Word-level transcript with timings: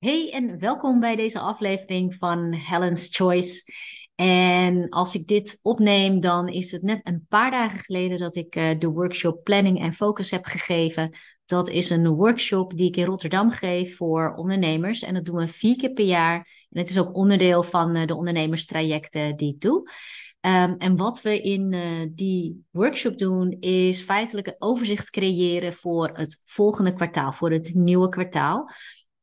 Hey 0.00 0.30
en 0.32 0.58
welkom 0.58 1.00
bij 1.00 1.16
deze 1.16 1.38
aflevering 1.38 2.14
van 2.14 2.52
Helen's 2.52 3.08
Choice. 3.10 3.62
En 4.14 4.88
als 4.88 5.14
ik 5.14 5.26
dit 5.26 5.58
opneem, 5.62 6.20
dan 6.20 6.48
is 6.48 6.72
het 6.72 6.82
net 6.82 7.00
een 7.08 7.26
paar 7.28 7.50
dagen 7.50 7.78
geleden 7.78 8.18
dat 8.18 8.36
ik 8.36 8.56
uh, 8.56 8.70
de 8.78 8.88
workshop 8.88 9.44
Planning 9.44 9.80
en 9.80 9.92
Focus 9.92 10.30
heb 10.30 10.44
gegeven. 10.44 11.10
Dat 11.46 11.68
is 11.68 11.90
een 11.90 12.08
workshop 12.08 12.76
die 12.76 12.86
ik 12.86 12.96
in 12.96 13.04
Rotterdam 13.04 13.50
geef 13.50 13.96
voor 13.96 14.34
ondernemers. 14.34 15.02
En 15.02 15.14
dat 15.14 15.24
doen 15.24 15.36
we 15.36 15.48
vier 15.48 15.76
keer 15.76 15.92
per 15.92 16.04
jaar. 16.04 16.36
En 16.70 16.80
het 16.80 16.90
is 16.90 16.98
ook 16.98 17.14
onderdeel 17.14 17.62
van 17.62 17.96
uh, 17.96 18.06
de 18.06 18.16
ondernemerstrajecten 18.16 19.36
die 19.36 19.54
ik 19.54 19.60
doe. 19.60 19.90
Um, 20.46 20.74
en 20.78 20.96
wat 20.96 21.22
we 21.22 21.42
in 21.42 21.72
uh, 21.72 21.80
die 22.10 22.64
workshop 22.70 23.18
doen, 23.18 23.56
is 23.60 24.00
feitelijk 24.02 24.46
een 24.46 24.54
overzicht 24.58 25.10
creëren 25.10 25.72
voor 25.72 26.10
het 26.12 26.42
volgende 26.44 26.92
kwartaal, 26.92 27.32
voor 27.32 27.50
het 27.50 27.74
nieuwe 27.74 28.08
kwartaal 28.08 28.70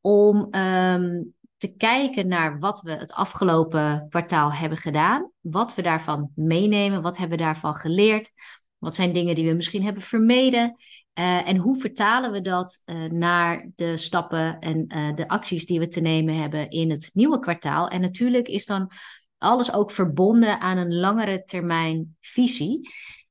om 0.00 0.36
um, 0.36 1.34
te 1.56 1.74
kijken 1.76 2.28
naar 2.28 2.58
wat 2.58 2.80
we 2.80 2.90
het 2.90 3.12
afgelopen 3.12 4.06
kwartaal 4.08 4.52
hebben 4.52 4.78
gedaan, 4.78 5.30
wat 5.40 5.74
we 5.74 5.82
daarvan 5.82 6.30
meenemen, 6.34 7.02
wat 7.02 7.18
hebben 7.18 7.38
we 7.38 7.44
daarvan 7.44 7.74
geleerd, 7.74 8.32
wat 8.78 8.94
zijn 8.94 9.12
dingen 9.12 9.34
die 9.34 9.48
we 9.48 9.54
misschien 9.54 9.84
hebben 9.84 10.02
vermeden 10.02 10.76
uh, 11.18 11.48
en 11.48 11.56
hoe 11.56 11.76
vertalen 11.76 12.32
we 12.32 12.40
dat 12.40 12.82
uh, 12.84 13.04
naar 13.04 13.70
de 13.74 13.96
stappen 13.96 14.58
en 14.58 14.84
uh, 14.88 15.14
de 15.14 15.28
acties 15.28 15.66
die 15.66 15.78
we 15.78 15.88
te 15.88 16.00
nemen 16.00 16.34
hebben 16.34 16.70
in 16.70 16.90
het 16.90 17.10
nieuwe 17.12 17.38
kwartaal. 17.38 17.88
En 17.88 18.00
natuurlijk 18.00 18.48
is 18.48 18.66
dan 18.66 18.90
alles 19.38 19.72
ook 19.72 19.90
verbonden 19.90 20.60
aan 20.60 20.76
een 20.76 20.94
langere 20.94 21.42
termijn 21.44 22.16
visie. 22.20 22.90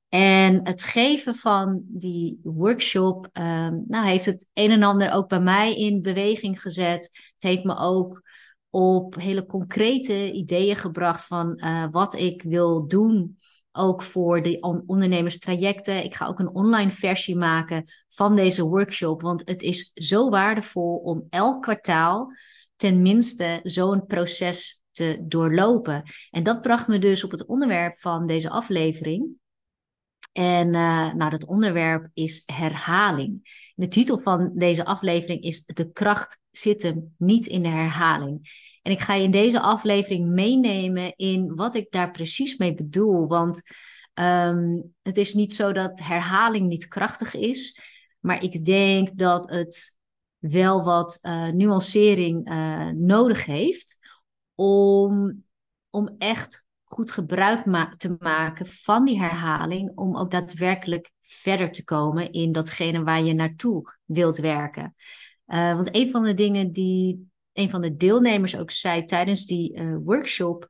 En 0.09 0.59
het 0.63 0.83
geven 0.83 1.35
van 1.35 1.81
die 1.85 2.39
workshop 2.43 3.29
um, 3.33 3.83
nou, 3.87 4.07
heeft 4.07 4.25
het 4.25 4.49
een 4.53 4.71
en 4.71 4.83
ander 4.83 5.11
ook 5.11 5.27
bij 5.27 5.39
mij 5.39 5.75
in 5.75 6.01
beweging 6.01 6.61
gezet. 6.61 7.03
Het 7.33 7.43
heeft 7.43 7.63
me 7.63 7.77
ook 7.77 8.21
op 8.69 9.15
hele 9.15 9.45
concrete 9.45 10.31
ideeën 10.31 10.75
gebracht 10.75 11.25
van 11.25 11.53
uh, 11.63 11.85
wat 11.91 12.15
ik 12.15 12.43
wil 12.43 12.87
doen. 12.87 13.37
Ook 13.71 14.03
voor 14.03 14.41
de 14.41 14.59
on 14.59 14.83
ondernemerstrajecten. 14.85 16.03
Ik 16.03 16.15
ga 16.15 16.27
ook 16.27 16.39
een 16.39 16.55
online 16.55 16.91
versie 16.91 17.35
maken 17.35 17.89
van 18.09 18.35
deze 18.35 18.63
workshop. 18.63 19.21
Want 19.21 19.41
het 19.45 19.61
is 19.61 19.91
zo 19.93 20.29
waardevol 20.29 20.95
om 20.95 21.27
elk 21.29 21.61
kwartaal 21.61 22.31
tenminste 22.75 23.59
zo'n 23.63 24.05
proces 24.05 24.81
te 24.91 25.17
doorlopen. 25.21 26.03
En 26.29 26.43
dat 26.43 26.61
bracht 26.61 26.87
me 26.87 26.99
dus 26.99 27.23
op 27.23 27.31
het 27.31 27.45
onderwerp 27.45 27.97
van 27.97 28.25
deze 28.27 28.49
aflevering. 28.49 29.35
En 30.37 30.67
uh, 30.67 31.13
nou, 31.13 31.29
dat 31.29 31.45
onderwerp 31.45 32.09
is 32.13 32.43
herhaling. 32.45 33.49
De 33.75 33.87
titel 33.87 34.19
van 34.19 34.51
deze 34.55 34.85
aflevering 34.85 35.41
is 35.41 35.65
De 35.65 35.91
kracht 35.91 36.39
zit 36.51 36.81
hem 36.81 37.15
niet 37.17 37.45
in 37.45 37.63
de 37.63 37.69
herhaling. 37.69 38.49
En 38.81 38.91
ik 38.91 38.99
ga 38.99 39.13
je 39.13 39.23
in 39.23 39.31
deze 39.31 39.59
aflevering 39.59 40.27
meenemen 40.27 41.15
in 41.15 41.55
wat 41.55 41.75
ik 41.75 41.91
daar 41.91 42.11
precies 42.11 42.57
mee 42.57 42.73
bedoel. 42.73 43.27
Want 43.27 43.61
um, 44.13 44.93
het 45.01 45.17
is 45.17 45.33
niet 45.33 45.53
zo 45.53 45.71
dat 45.71 45.99
herhaling 45.99 46.67
niet 46.67 46.87
krachtig 46.87 47.33
is, 47.33 47.79
maar 48.19 48.43
ik 48.43 48.65
denk 48.65 49.17
dat 49.17 49.49
het 49.49 49.97
wel 50.37 50.83
wat 50.83 51.19
uh, 51.21 51.47
nuancering 51.47 52.49
uh, 52.51 52.87
nodig 52.87 53.45
heeft 53.45 53.97
om, 54.55 55.43
om 55.89 56.15
echt 56.17 56.65
goed 56.87 57.11
gebruik 57.11 57.63
te 57.97 58.15
maken 58.19 58.67
van 58.67 59.05
die 59.05 59.19
herhaling 59.19 59.91
om 59.95 60.17
ook 60.17 60.31
daadwerkelijk 60.31 61.11
verder 61.21 61.71
te 61.71 61.83
komen 61.83 62.31
in 62.31 62.51
datgene 62.51 63.03
waar 63.03 63.23
je 63.23 63.33
naartoe 63.33 63.95
wilt 64.05 64.37
werken. 64.37 64.95
Uh, 65.47 65.73
want 65.73 65.95
een 65.95 66.09
van 66.09 66.23
de 66.23 66.33
dingen 66.33 66.71
die 66.71 67.29
een 67.53 67.69
van 67.69 67.81
de 67.81 67.95
deelnemers 67.95 68.57
ook 68.57 68.71
zei 68.71 69.05
tijdens 69.05 69.45
die 69.45 69.79
uh, 69.79 69.97
workshop, 70.03 70.67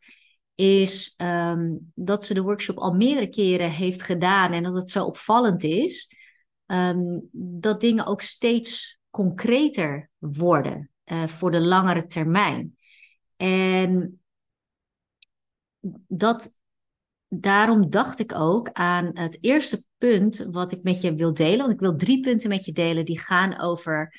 is 0.56 1.14
um, 1.18 1.92
dat 1.96 2.26
ze 2.26 2.34
de 2.34 2.42
workshop 2.42 2.78
al 2.78 2.94
meerdere 2.94 3.30
keren 3.30 3.72
heeft 3.72 4.02
gedaan 4.02 4.52
en 4.52 4.64
dat 4.64 4.74
het 4.74 4.92
zo 4.92 5.06
opvallend 5.06 5.64
is, 5.64 6.16
um, 6.66 7.30
dat 7.32 7.82
dingen 7.82 8.06
ook 8.06 8.22
steeds 8.22 9.00
concreter 9.10 10.10
worden 10.18 10.90
uh, 11.06 11.24
voor 11.24 11.52
de 11.52 11.60
langere 11.60 12.06
termijn. 12.06 12.78
En 13.36 14.22
dat, 16.08 16.60
daarom 17.28 17.90
dacht 17.90 18.20
ik 18.20 18.36
ook 18.36 18.70
aan 18.72 19.10
het 19.14 19.38
eerste 19.42 19.86
punt 19.98 20.48
wat 20.52 20.72
ik 20.72 20.84
met 20.84 21.02
je 21.02 21.14
wil 21.14 21.34
delen. 21.34 21.58
Want 21.58 21.72
ik 21.72 21.80
wil 21.80 21.96
drie 21.96 22.20
punten 22.20 22.50
met 22.50 22.66
je 22.66 22.72
delen 22.72 23.06
die 23.06 23.20
gaan 23.20 23.60
over 23.60 24.14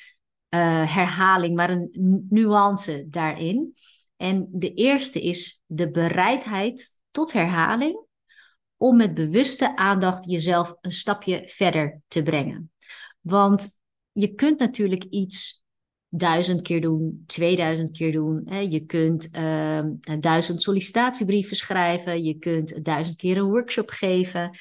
uh, 0.49 0.93
herhaling, 0.93 1.55
maar 1.55 1.69
een 1.69 2.25
nuance 2.29 3.05
daarin. 3.09 3.73
En 4.15 4.47
de 4.51 4.73
eerste 4.73 5.21
is 5.21 5.61
de 5.65 5.91
bereidheid 5.91 6.97
tot 7.11 7.31
herhaling 7.31 8.07
om 8.77 8.97
met 8.97 9.13
bewuste 9.13 9.75
aandacht 9.75 10.29
jezelf 10.29 10.75
een 10.81 10.91
stapje 10.91 11.41
verder 11.45 12.01
te 12.07 12.23
brengen. 12.23 12.71
Want 13.21 13.79
je 14.11 14.33
kunt 14.33 14.59
natuurlijk 14.59 15.03
iets 15.03 15.63
duizend 16.09 16.61
keer 16.61 16.81
doen, 16.81 17.23
2000 17.27 17.91
keer 17.91 18.11
doen. 18.11 18.41
Hè. 18.45 18.59
Je 18.59 18.85
kunt 18.85 19.29
uh, 19.37 19.83
duizend 20.19 20.61
sollicitatiebrieven 20.61 21.55
schrijven, 21.55 22.23
je 22.23 22.37
kunt 22.37 22.85
duizend 22.85 23.17
keer 23.17 23.37
een 23.37 23.49
workshop 23.49 23.89
geven. 23.89 24.57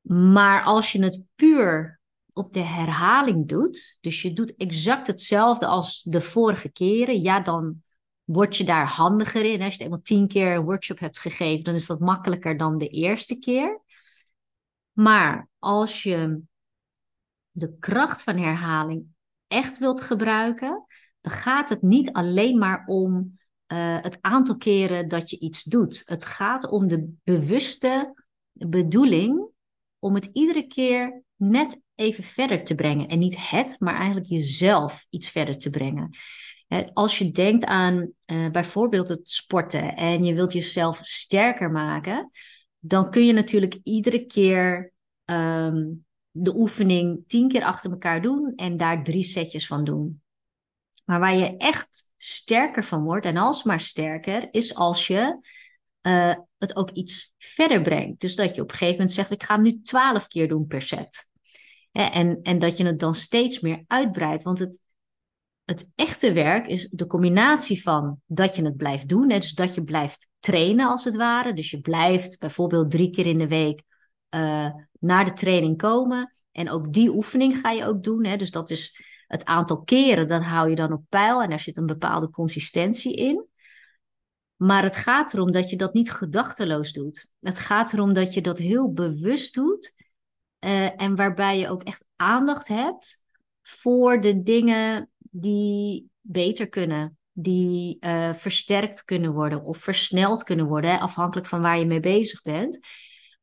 Maar 0.00 0.62
als 0.62 0.92
je 0.92 1.02
het 1.02 1.20
puur 1.34 2.00
op 2.32 2.52
de 2.52 2.60
herhaling 2.60 3.48
doet, 3.48 3.98
dus 4.00 4.22
je 4.22 4.32
doet 4.32 4.56
exact 4.56 5.06
hetzelfde 5.06 5.66
als 5.66 6.02
de 6.02 6.20
vorige 6.20 6.68
keren, 6.68 7.22
ja, 7.22 7.40
dan 7.40 7.82
word 8.24 8.56
je 8.56 8.64
daar 8.64 8.86
handiger 8.86 9.44
in. 9.44 9.62
Als 9.62 9.74
je 9.74 9.84
eenmaal 9.84 10.02
tien 10.02 10.28
keer 10.28 10.54
een 10.54 10.64
workshop 10.64 10.98
hebt 10.98 11.18
gegeven, 11.18 11.64
dan 11.64 11.74
is 11.74 11.86
dat 11.86 12.00
makkelijker 12.00 12.56
dan 12.56 12.78
de 12.78 12.88
eerste 12.88 13.38
keer. 13.38 13.80
Maar 14.92 15.48
als 15.58 16.02
je 16.02 16.40
de 17.50 17.76
kracht 17.78 18.22
van 18.22 18.36
herhaling 18.36 19.06
echt 19.48 19.78
wilt 19.78 20.00
gebruiken, 20.00 20.84
dan 21.20 21.32
gaat 21.32 21.68
het 21.68 21.82
niet 21.82 22.12
alleen 22.12 22.58
maar 22.58 22.84
om 22.86 23.38
uh, 23.72 23.96
het 24.00 24.18
aantal 24.20 24.56
keren 24.56 25.08
dat 25.08 25.30
je 25.30 25.38
iets 25.38 25.62
doet. 25.62 26.02
Het 26.04 26.24
gaat 26.24 26.70
om 26.70 26.88
de 26.88 27.14
bewuste 27.24 28.14
bedoeling 28.52 29.48
om 29.98 30.14
het 30.14 30.30
iedere 30.32 30.66
keer 30.66 31.22
net 31.36 31.80
even 31.94 32.24
verder 32.24 32.64
te 32.64 32.74
brengen. 32.74 33.08
En 33.08 33.18
niet 33.18 33.50
het, 33.50 33.76
maar 33.78 33.94
eigenlijk 33.94 34.26
jezelf 34.26 35.06
iets 35.10 35.30
verder 35.30 35.58
te 35.58 35.70
brengen. 35.70 36.10
Als 36.92 37.18
je 37.18 37.30
denkt 37.30 37.64
aan 37.64 38.12
uh, 38.26 38.50
bijvoorbeeld 38.50 39.08
het 39.08 39.28
sporten 39.28 39.96
en 39.96 40.24
je 40.24 40.34
wilt 40.34 40.52
jezelf 40.52 40.98
sterker 41.02 41.70
maken, 41.70 42.30
dan 42.78 43.10
kun 43.10 43.26
je 43.26 43.32
natuurlijk 43.32 43.78
iedere 43.82 44.26
keer 44.26 44.92
um, 45.24 46.06
de 46.30 46.56
oefening 46.56 47.24
tien 47.26 47.48
keer 47.48 47.64
achter 47.64 47.90
elkaar 47.90 48.22
doen 48.22 48.52
en 48.56 48.76
daar 48.76 49.04
drie 49.04 49.22
setjes 49.22 49.66
van 49.66 49.84
doen. 49.84 50.22
Maar 51.04 51.20
waar 51.20 51.36
je 51.36 51.56
echt 51.56 52.10
sterker 52.16 52.84
van 52.84 53.02
wordt, 53.02 53.26
en 53.26 53.36
alsmaar 53.36 53.80
sterker, 53.80 54.48
is 54.50 54.74
als 54.74 55.06
je 55.06 55.38
uh, 56.02 56.34
het 56.58 56.76
ook 56.76 56.90
iets 56.90 57.32
verder 57.38 57.82
brengt. 57.82 58.20
Dus 58.20 58.36
dat 58.36 58.54
je 58.54 58.62
op 58.62 58.70
een 58.70 58.76
gegeven 58.76 58.96
moment 58.96 59.12
zegt, 59.12 59.30
ik 59.30 59.42
ga 59.42 59.54
hem 59.54 59.62
nu 59.62 59.82
twaalf 59.82 60.28
keer 60.28 60.48
doen 60.48 60.66
per 60.66 60.82
set. 60.82 61.28
En, 61.92 62.42
en 62.42 62.58
dat 62.58 62.76
je 62.76 62.86
het 62.86 62.98
dan 62.98 63.14
steeds 63.14 63.60
meer 63.60 63.84
uitbreidt. 63.86 64.42
Want 64.42 64.58
het, 64.58 64.80
het 65.64 65.92
echte 65.94 66.32
werk 66.32 66.66
is 66.66 66.88
de 66.88 67.06
combinatie 67.06 67.82
van 67.82 68.20
dat 68.26 68.56
je 68.56 68.64
het 68.64 68.76
blijft 68.76 69.08
doen. 69.08 69.28
Dus 69.28 69.52
dat 69.52 69.74
je 69.74 69.84
blijft 69.84 70.28
trainen 70.38 70.88
als 70.88 71.04
het 71.04 71.16
ware. 71.16 71.52
Dus 71.52 71.70
je 71.70 71.80
blijft 71.80 72.38
bijvoorbeeld 72.38 72.90
drie 72.90 73.10
keer 73.10 73.26
in 73.26 73.38
de 73.38 73.48
week 73.48 73.82
uh, 74.34 74.70
naar 75.00 75.24
de 75.24 75.32
training 75.32 75.76
komen. 75.76 76.36
En 76.52 76.70
ook 76.70 76.92
die 76.92 77.10
oefening 77.10 77.56
ga 77.56 77.70
je 77.70 77.84
ook 77.84 78.02
doen. 78.02 78.24
Hè? 78.24 78.36
Dus 78.36 78.50
dat 78.50 78.70
is 78.70 79.02
het 79.26 79.44
aantal 79.44 79.82
keren, 79.82 80.28
dat 80.28 80.42
hou 80.42 80.70
je 80.70 80.76
dan 80.76 80.92
op 80.92 81.04
peil. 81.08 81.42
En 81.42 81.50
daar 81.50 81.60
zit 81.60 81.76
een 81.76 81.86
bepaalde 81.86 82.30
consistentie 82.30 83.14
in. 83.16 83.46
Maar 84.56 84.82
het 84.82 84.96
gaat 84.96 85.34
erom 85.34 85.50
dat 85.50 85.70
je 85.70 85.76
dat 85.76 85.94
niet 85.94 86.10
gedachteloos 86.10 86.92
doet. 86.92 87.32
Het 87.40 87.58
gaat 87.58 87.92
erom 87.92 88.12
dat 88.12 88.34
je 88.34 88.40
dat 88.40 88.58
heel 88.58 88.92
bewust 88.92 89.54
doet. 89.54 89.94
Uh, 90.64 91.02
en 91.02 91.16
waarbij 91.16 91.58
je 91.58 91.68
ook 91.68 91.82
echt 91.82 92.04
aandacht 92.16 92.68
hebt 92.68 93.24
voor 93.62 94.20
de 94.20 94.42
dingen 94.42 95.10
die 95.18 96.10
beter 96.20 96.68
kunnen. 96.68 97.18
Die 97.32 97.96
uh, 98.00 98.34
versterkt 98.34 99.04
kunnen 99.04 99.32
worden 99.32 99.62
of 99.62 99.78
versneld 99.78 100.42
kunnen 100.42 100.66
worden, 100.66 101.00
afhankelijk 101.00 101.46
van 101.46 101.60
waar 101.60 101.78
je 101.78 101.86
mee 101.86 102.00
bezig 102.00 102.42
bent. 102.42 102.80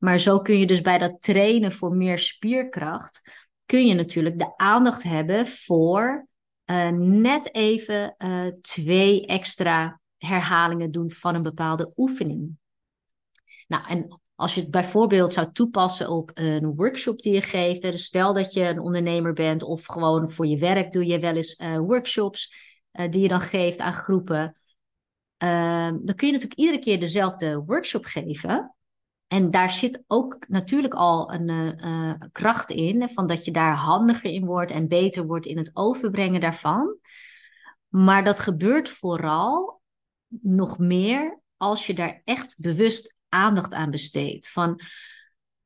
Maar 0.06 0.19
zo 0.19 0.40
kun 0.40 0.60
je 0.60 0.66
dus 0.66 0.81
bij 0.81 0.98
dat 0.98 1.22
trainen 1.22 1.72
voor 1.72 1.96
meer 1.96 2.19
spierkracht, 2.19 3.46
kun 3.66 3.86
je 3.86 3.94
natuurlijk 3.94 4.40
de 4.40 4.57
aandacht 4.57 5.04
hebben 5.04 5.48
voor 5.48 6.28
uh, 6.66 6.90
net 6.90 7.56
even 7.56 8.16
uh, 8.18 8.48
twee 8.62 9.25
extra 9.25 10.00
herhalingen 10.18 10.92
doen 10.92 11.12
van 11.12 11.36
een 11.36 11.42
bepaalde 11.42 11.92
oefening. 11.96 12.57
Nou, 13.68 13.88
en 13.88 14.22
als 14.36 14.56
je 14.56 14.62
het 14.62 14.72
bijvoorbeeld 14.72 15.34
zou 15.34 15.52
toepassen 15.52 16.10
op 16.10 16.31
een 16.34 16.75
workshop 16.75 17.22
die 17.22 17.34
je 17.34 17.42
geeft, 17.42 17.81
dus 17.81 18.06
stel 18.06 18.34
dat 18.34 18.54
je 18.54 18.62
een 18.62 18.80
ondernemer 18.80 19.34
bent 19.34 19.63
of 19.63 19.86
gewoon 19.86 20.31
voor 20.31 20.46
je 20.46 20.58
werk 20.58 20.92
doe 20.92 21.06
je 21.06 21.19
wel 21.19 21.36
eens 21.36 21.60
uh, 21.60 21.78
workshops. 21.78 22.54
eh, 22.92 23.10
die 23.12 23.22
je 23.22 23.28
dan 23.28 23.42
geeft 23.42 23.80
aan 23.80 23.94
groepen, 23.94 24.60
dan 25.38 26.16
kun 26.16 26.28
je 26.28 26.34
natuurlijk 26.34 26.60
iedere 26.60 26.80
keer 26.80 27.00
dezelfde 27.00 27.63
workshop 27.63 28.06
geven. 28.06 28.75
En 29.27 29.50
daar 29.50 29.72
zit 29.72 30.04
ook 30.07 30.45
natuurlijk 30.48 30.94
al 30.94 31.33
een 31.33 31.50
uh, 31.50 32.13
kracht 32.31 32.69
in, 32.69 33.10
van 33.10 33.27
dat 33.27 33.45
je 33.45 33.51
daar 33.51 33.75
handiger 33.75 34.31
in 34.31 34.45
wordt 34.45 34.72
en 34.72 34.88
beter 34.88 35.25
wordt 35.25 35.45
in 35.45 35.57
het 35.57 35.72
overbrengen 35.74 36.42
daarvan. 36.42 36.98
Maar 37.88 38.24
dat 38.24 38.39
gebeurt 38.39 38.89
vooral 38.89 39.81
nog 40.42 40.77
meer 40.77 41.39
als 41.57 41.88
je 41.88 41.94
daar 41.94 42.22
echt 42.24 42.56
bewust 42.60 43.16
aandacht 43.30 43.74
aan 43.74 43.92
besteedt. 43.92 44.50
Van, 44.50 44.80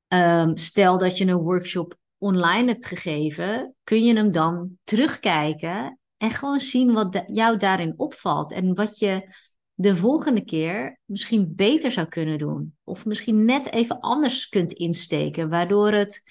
ehm, 0.08 0.56
stel 0.56 0.98
dat 0.98 1.18
je 1.18 1.26
een 1.26 1.36
workshop 1.36 1.98
online 2.18 2.68
hebt 2.68 2.86
gegeven, 2.86 3.76
kun 3.84 4.04
je 4.04 4.16
hem 4.16 4.32
dan 4.32 4.78
terugkijken 4.84 6.00
en 6.18 6.32
gewoon 6.32 6.60
zien 6.60 6.94
wat 6.94 7.24
jou 7.28 7.58
daarin 7.58 7.94
opvalt 7.98 8.52
en 8.52 8.76
wat 8.76 9.00
je 9.00 9.36
de 9.82 9.96
volgende 9.96 10.44
keer 10.44 11.00
misschien 11.06 11.56
beter 11.56 11.92
zou 11.92 12.08
kunnen 12.08 12.38
doen. 12.38 12.78
Of 12.84 13.06
misschien 13.06 13.46
net 13.46 13.72
even 13.72 14.00
anders 14.00 14.50
kunt 14.50 14.74
insteken, 14.74 15.50
waardoor 15.50 15.92
het 15.92 16.22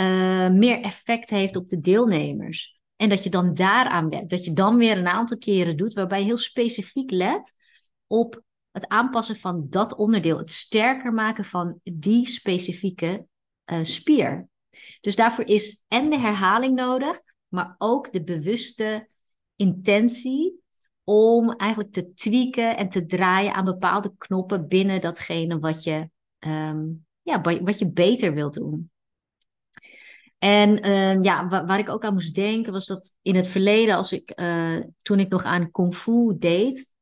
uh, 0.00 0.48
meer 0.48 0.80
effect 0.80 1.30
heeft 1.30 1.56
op 1.56 1.68
de 1.68 1.80
deelnemers. 1.80 2.80
En 2.96 3.08
dat 3.08 3.22
je 3.22 3.30
dan 3.30 3.54
daaraan 3.54 4.08
werkt. 4.08 4.30
Dat 4.30 4.44
je 4.44 4.52
dan 4.52 4.76
weer 4.76 4.98
een 4.98 5.06
aantal 5.06 5.38
keren 5.38 5.76
doet, 5.76 5.94
waarbij 5.94 6.18
je 6.18 6.24
heel 6.24 6.36
specifiek 6.36 7.10
let 7.10 7.54
op 8.06 8.42
het 8.70 8.88
aanpassen 8.88 9.36
van 9.36 9.66
dat 9.68 9.94
onderdeel. 9.94 10.38
Het 10.38 10.52
sterker 10.52 11.12
maken 11.12 11.44
van 11.44 11.80
die 11.82 12.28
specifieke 12.28 13.26
uh, 13.72 13.78
spier. 13.82 14.48
Dus 15.00 15.16
daarvoor 15.16 15.46
is 15.46 15.82
en 15.88 16.10
de 16.10 16.18
herhaling 16.18 16.74
nodig, 16.74 17.20
maar 17.48 17.74
ook 17.78 18.12
de 18.12 18.24
bewuste 18.24 19.08
intentie 19.56 20.62
om 21.04 21.50
eigenlijk 21.50 21.92
te 21.92 22.12
tweaken 22.14 22.76
en 22.76 22.88
te 22.88 23.06
draaien 23.06 23.54
aan 23.54 23.64
bepaalde 23.64 24.14
knoppen 24.18 24.68
binnen 24.68 25.00
datgene 25.00 25.58
wat 25.58 25.82
je, 25.82 26.08
um, 26.38 27.06
ja, 27.22 27.40
wat 27.40 27.78
je 27.78 27.90
beter 27.90 28.34
wilt 28.34 28.54
doen. 28.54 28.90
En 30.38 30.90
um, 30.90 31.22
ja, 31.22 31.48
waar, 31.48 31.78
ik 31.78 31.88
ook 31.88 32.04
aan 32.04 32.12
moest 32.12 32.34
denken 32.34 32.72
was 32.72 32.86
dat 32.86 33.14
in 33.22 33.34
het 33.34 33.46
verleden, 33.46 33.96
als 33.96 34.12
ik, 34.12 34.40
uh, 34.40 34.80
toen 35.02 35.18
ik 35.18 35.28
nog 35.28 35.44
aan 35.44 35.70
kung 35.70 35.94
fu 35.94 36.38
deed, 36.38 36.92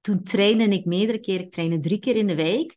toen 0.00 0.22
trainde 0.22 0.64
ik 0.64 0.84
meerdere 0.84 1.20
keren, 1.20 1.44
ik 1.44 1.50
trainde 1.50 1.78
drie 1.78 1.98
keer 1.98 2.16
in 2.16 2.26
de 2.26 2.34
week. 2.34 2.76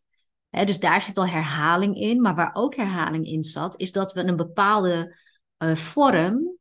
dus 0.50 0.80
daar 0.80 1.02
zit 1.02 1.18
al 1.18 1.28
herhaling 1.28 1.96
in. 1.96 2.22
Maar 2.22 2.36
waar 2.36 2.52
ook 2.54 2.76
herhaling 2.76 3.26
in 3.26 3.44
zat, 3.44 3.80
is 3.80 3.92
dat 3.92 4.14
we 4.14 4.24
een 4.24 4.36
bepaalde 4.36 5.18
uh, 5.58 5.76
vorm 5.76 6.58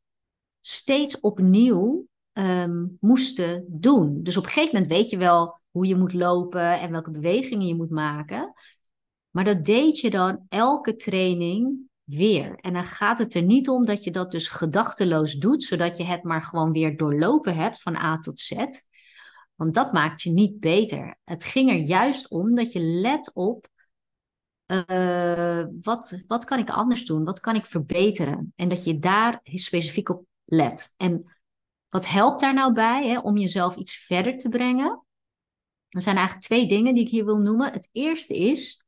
steeds 0.59 1.19
opnieuw 1.19 2.07
um, 2.33 2.97
moesten 2.99 3.65
doen. 3.67 4.23
Dus 4.23 4.37
op 4.37 4.43
een 4.43 4.49
gegeven 4.49 4.73
moment 4.73 4.91
weet 4.91 5.09
je 5.09 5.17
wel 5.17 5.59
hoe 5.71 5.85
je 5.85 5.95
moet 5.95 6.13
lopen 6.13 6.79
en 6.79 6.91
welke 6.91 7.11
bewegingen 7.11 7.67
je 7.67 7.75
moet 7.75 7.89
maken. 7.89 8.53
Maar 9.29 9.43
dat 9.43 9.65
deed 9.65 9.99
je 9.99 10.09
dan 10.09 10.45
elke 10.49 10.95
training 10.95 11.89
weer. 12.03 12.55
En 12.55 12.73
dan 12.73 12.83
gaat 12.83 13.17
het 13.17 13.33
er 13.33 13.43
niet 13.43 13.69
om 13.69 13.85
dat 13.85 14.03
je 14.03 14.11
dat 14.11 14.31
dus 14.31 14.47
gedachteloos 14.47 15.33
doet, 15.33 15.63
zodat 15.63 15.97
je 15.97 16.03
het 16.03 16.23
maar 16.23 16.41
gewoon 16.41 16.71
weer 16.71 16.97
doorlopen 16.97 17.55
hebt 17.55 17.81
van 17.81 17.95
A 17.95 18.19
tot 18.19 18.39
Z. 18.39 18.53
Want 19.55 19.73
dat 19.73 19.93
maakt 19.93 20.21
je 20.21 20.31
niet 20.31 20.59
beter. 20.59 21.17
Het 21.23 21.43
ging 21.43 21.69
er 21.69 21.79
juist 21.79 22.29
om 22.29 22.55
dat 22.55 22.71
je 22.71 22.79
let 22.79 23.31
op 23.33 23.69
uh, 24.87 25.63
wat, 25.81 26.21
wat 26.27 26.43
kan 26.43 26.59
ik 26.59 26.69
anders 26.69 27.05
doen? 27.05 27.23
Wat 27.23 27.39
kan 27.39 27.55
ik 27.55 27.65
verbeteren? 27.65 28.53
En 28.55 28.69
dat 28.69 28.83
je 28.83 28.99
daar 28.99 29.39
specifiek 29.43 30.09
op 30.09 30.25
let. 30.45 30.93
En 30.97 31.40
wat 31.91 32.07
helpt 32.07 32.39
daar 32.39 32.53
nou 32.53 32.73
bij 32.73 33.07
hè, 33.07 33.19
om 33.19 33.37
jezelf 33.37 33.75
iets 33.75 33.95
verder 33.95 34.37
te 34.37 34.49
brengen? 34.49 35.05
Er 35.89 36.01
zijn 36.01 36.15
eigenlijk 36.15 36.45
twee 36.45 36.67
dingen 36.67 36.93
die 36.93 37.03
ik 37.03 37.09
hier 37.09 37.25
wil 37.25 37.37
noemen. 37.37 37.71
Het 37.71 37.89
eerste 37.91 38.37
is 38.37 38.85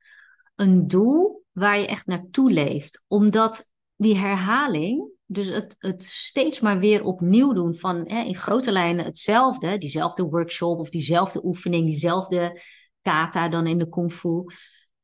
een 0.56 0.88
doel 0.88 1.44
waar 1.52 1.80
je 1.80 1.88
echt 1.88 2.06
naartoe 2.06 2.52
leeft. 2.52 3.04
Omdat 3.08 3.72
die 3.96 4.18
herhaling, 4.18 5.12
dus 5.26 5.48
het, 5.48 5.76
het 5.80 6.04
steeds 6.04 6.60
maar 6.60 6.80
weer 6.80 7.04
opnieuw 7.04 7.54
doen 7.54 7.76
van 7.76 8.04
hè, 8.08 8.22
in 8.22 8.36
grote 8.36 8.72
lijnen 8.72 9.06
hetzelfde, 9.06 9.78
diezelfde 9.78 10.24
workshop 10.24 10.80
of 10.80 10.90
diezelfde 10.90 11.46
oefening, 11.46 11.86
diezelfde 11.86 12.62
kata 13.02 13.50
dan 13.50 13.68
in 13.68 13.78
de 13.78 13.90
kung 13.90 14.14
fu. 14.14 14.44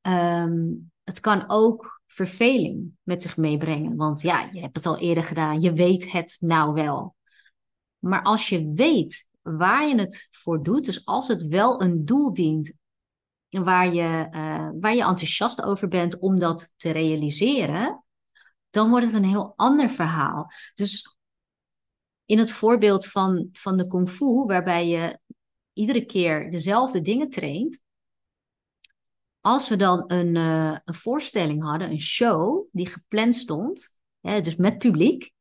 Ehm, 0.01 0.59
het 1.03 1.19
kan 1.19 1.49
ook 1.49 2.01
verveling 2.07 2.91
met 3.03 3.21
zich 3.21 3.37
meebrengen. 3.37 3.95
Want 3.95 4.21
ja, 4.21 4.47
je 4.51 4.59
hebt 4.59 4.75
het 4.75 4.85
al 4.85 4.97
eerder 4.97 5.23
gedaan, 5.23 5.61
je 5.61 5.73
weet 5.73 6.11
het 6.11 6.37
nou 6.39 6.73
wel. 6.73 7.15
Maar 7.99 8.23
als 8.23 8.49
je 8.49 8.71
weet 8.73 9.27
waar 9.41 9.87
je 9.87 9.99
het 9.99 10.27
voor 10.31 10.63
doet, 10.63 10.85
dus 10.85 11.05
als 11.05 11.27
het 11.27 11.47
wel 11.47 11.81
een 11.81 12.05
doel 12.05 12.33
dient 12.33 12.73
waar 13.49 13.93
je, 13.93 14.27
uh, 14.31 14.69
waar 14.79 14.95
je 14.95 15.03
enthousiast 15.03 15.61
over 15.61 15.87
bent 15.87 16.19
om 16.19 16.39
dat 16.39 16.73
te 16.75 16.91
realiseren, 16.91 18.03
dan 18.69 18.89
wordt 18.89 19.05
het 19.05 19.15
een 19.15 19.29
heel 19.29 19.53
ander 19.55 19.89
verhaal. 19.89 20.51
Dus 20.73 21.17
in 22.25 22.37
het 22.37 22.51
voorbeeld 22.51 23.07
van, 23.07 23.49
van 23.51 23.77
de 23.77 23.87
kung 23.87 24.09
fu, 24.09 24.25
waarbij 24.25 24.87
je 24.87 25.19
iedere 25.73 26.05
keer 26.05 26.51
dezelfde 26.51 27.01
dingen 27.01 27.29
traint, 27.29 27.79
als 29.41 29.69
we 29.69 29.75
dan 29.75 30.03
een, 30.07 30.35
uh, 30.35 30.77
een 30.85 30.93
voorstelling 30.93 31.63
hadden, 31.63 31.89
een 31.89 31.99
show 31.99 32.67
die 32.71 32.87
gepland 32.87 33.35
stond, 33.35 33.93
hè, 34.19 34.41
dus 34.41 34.55
met 34.55 34.77
publiek, 34.77 35.31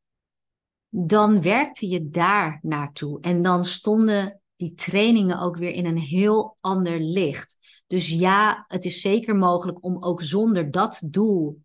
dan 0.89 1.43
werkte 1.43 1.89
je 1.89 2.09
daar 2.09 2.59
naartoe. 2.63 3.21
En 3.21 3.43
dan 3.43 3.65
stonden 3.65 4.41
die 4.57 4.75
trainingen 4.75 5.41
ook 5.41 5.57
weer 5.57 5.73
in 5.73 5.87
een 5.87 5.99
heel 5.99 6.57
ander 6.61 7.01
licht. 7.01 7.57
Dus 7.87 8.09
ja, 8.09 8.65
het 8.69 8.85
is 8.85 9.01
zeker 9.01 9.37
mogelijk 9.37 9.85
om 9.85 10.05
ook 10.05 10.23
zonder 10.23 10.71
dat 10.71 11.01
doel 11.05 11.63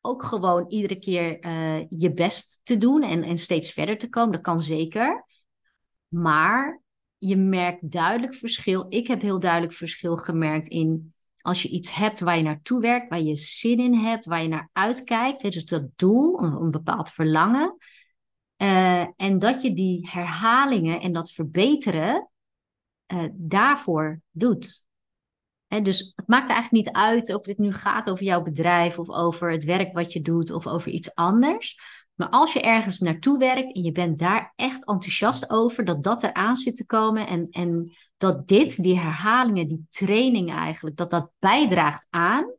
ook 0.00 0.22
gewoon 0.22 0.68
iedere 0.68 0.98
keer 0.98 1.44
uh, 1.44 1.88
je 1.88 2.12
best 2.12 2.60
te 2.64 2.78
doen 2.78 3.02
en, 3.02 3.22
en 3.22 3.38
steeds 3.38 3.72
verder 3.72 3.98
te 3.98 4.08
komen. 4.08 4.32
Dat 4.32 4.40
kan 4.40 4.60
zeker. 4.60 5.24
Maar 6.08 6.80
je 7.18 7.36
merkt 7.36 7.90
duidelijk 7.90 8.34
verschil. 8.34 8.86
Ik 8.88 9.06
heb 9.06 9.20
heel 9.20 9.40
duidelijk 9.40 9.72
verschil 9.72 10.16
gemerkt 10.16 10.68
in 10.68 11.14
als 11.40 11.62
je 11.62 11.68
iets 11.68 11.94
hebt 11.94 12.20
waar 12.20 12.36
je 12.36 12.42
naartoe 12.42 12.80
werkt, 12.80 13.08
waar 13.08 13.20
je 13.20 13.36
zin 13.36 13.78
in 13.78 13.94
hebt, 13.94 14.26
waar 14.26 14.42
je 14.42 14.48
naar 14.48 14.70
uitkijkt. 14.72 15.42
Dus 15.42 15.64
dat 15.64 15.88
doel, 15.96 16.42
een, 16.42 16.52
een 16.52 16.70
bepaald 16.70 17.10
verlangen. 17.10 17.76
Uh, 18.62 19.06
en 19.16 19.38
dat 19.38 19.62
je 19.62 19.72
die 19.72 20.08
herhalingen 20.10 21.00
en 21.00 21.12
dat 21.12 21.32
verbeteren 21.32 22.30
uh, 23.12 23.22
daarvoor 23.32 24.20
doet. 24.30 24.84
Dus 25.82 26.12
het 26.16 26.28
maakt 26.28 26.50
eigenlijk 26.50 26.86
niet 26.86 26.94
uit 26.94 27.34
of 27.34 27.42
dit 27.42 27.58
nu 27.58 27.72
gaat 27.72 28.10
over 28.10 28.24
jouw 28.24 28.42
bedrijf 28.42 28.98
of 28.98 29.10
over 29.10 29.50
het 29.50 29.64
werk 29.64 29.92
wat 29.92 30.12
je 30.12 30.20
doet 30.20 30.50
of 30.50 30.66
over 30.66 30.90
iets 30.90 31.14
anders. 31.14 31.78
Maar 32.14 32.28
als 32.28 32.52
je 32.52 32.60
ergens 32.60 32.98
naartoe 32.98 33.38
werkt 33.38 33.74
en 33.74 33.82
je 33.82 33.92
bent 33.92 34.18
daar 34.18 34.52
echt 34.56 34.86
enthousiast 34.86 35.50
over 35.50 35.84
dat 35.84 36.02
dat 36.02 36.22
eraan 36.22 36.56
zit 36.56 36.76
te 36.76 36.86
komen 36.86 37.26
en, 37.26 37.46
en 37.50 37.90
dat 38.16 38.48
dit, 38.48 38.82
die 38.82 38.98
herhalingen, 38.98 39.68
die 39.68 39.86
training 39.90 40.50
eigenlijk, 40.50 40.96
dat 40.96 41.10
dat 41.10 41.30
bijdraagt 41.38 42.06
aan, 42.10 42.54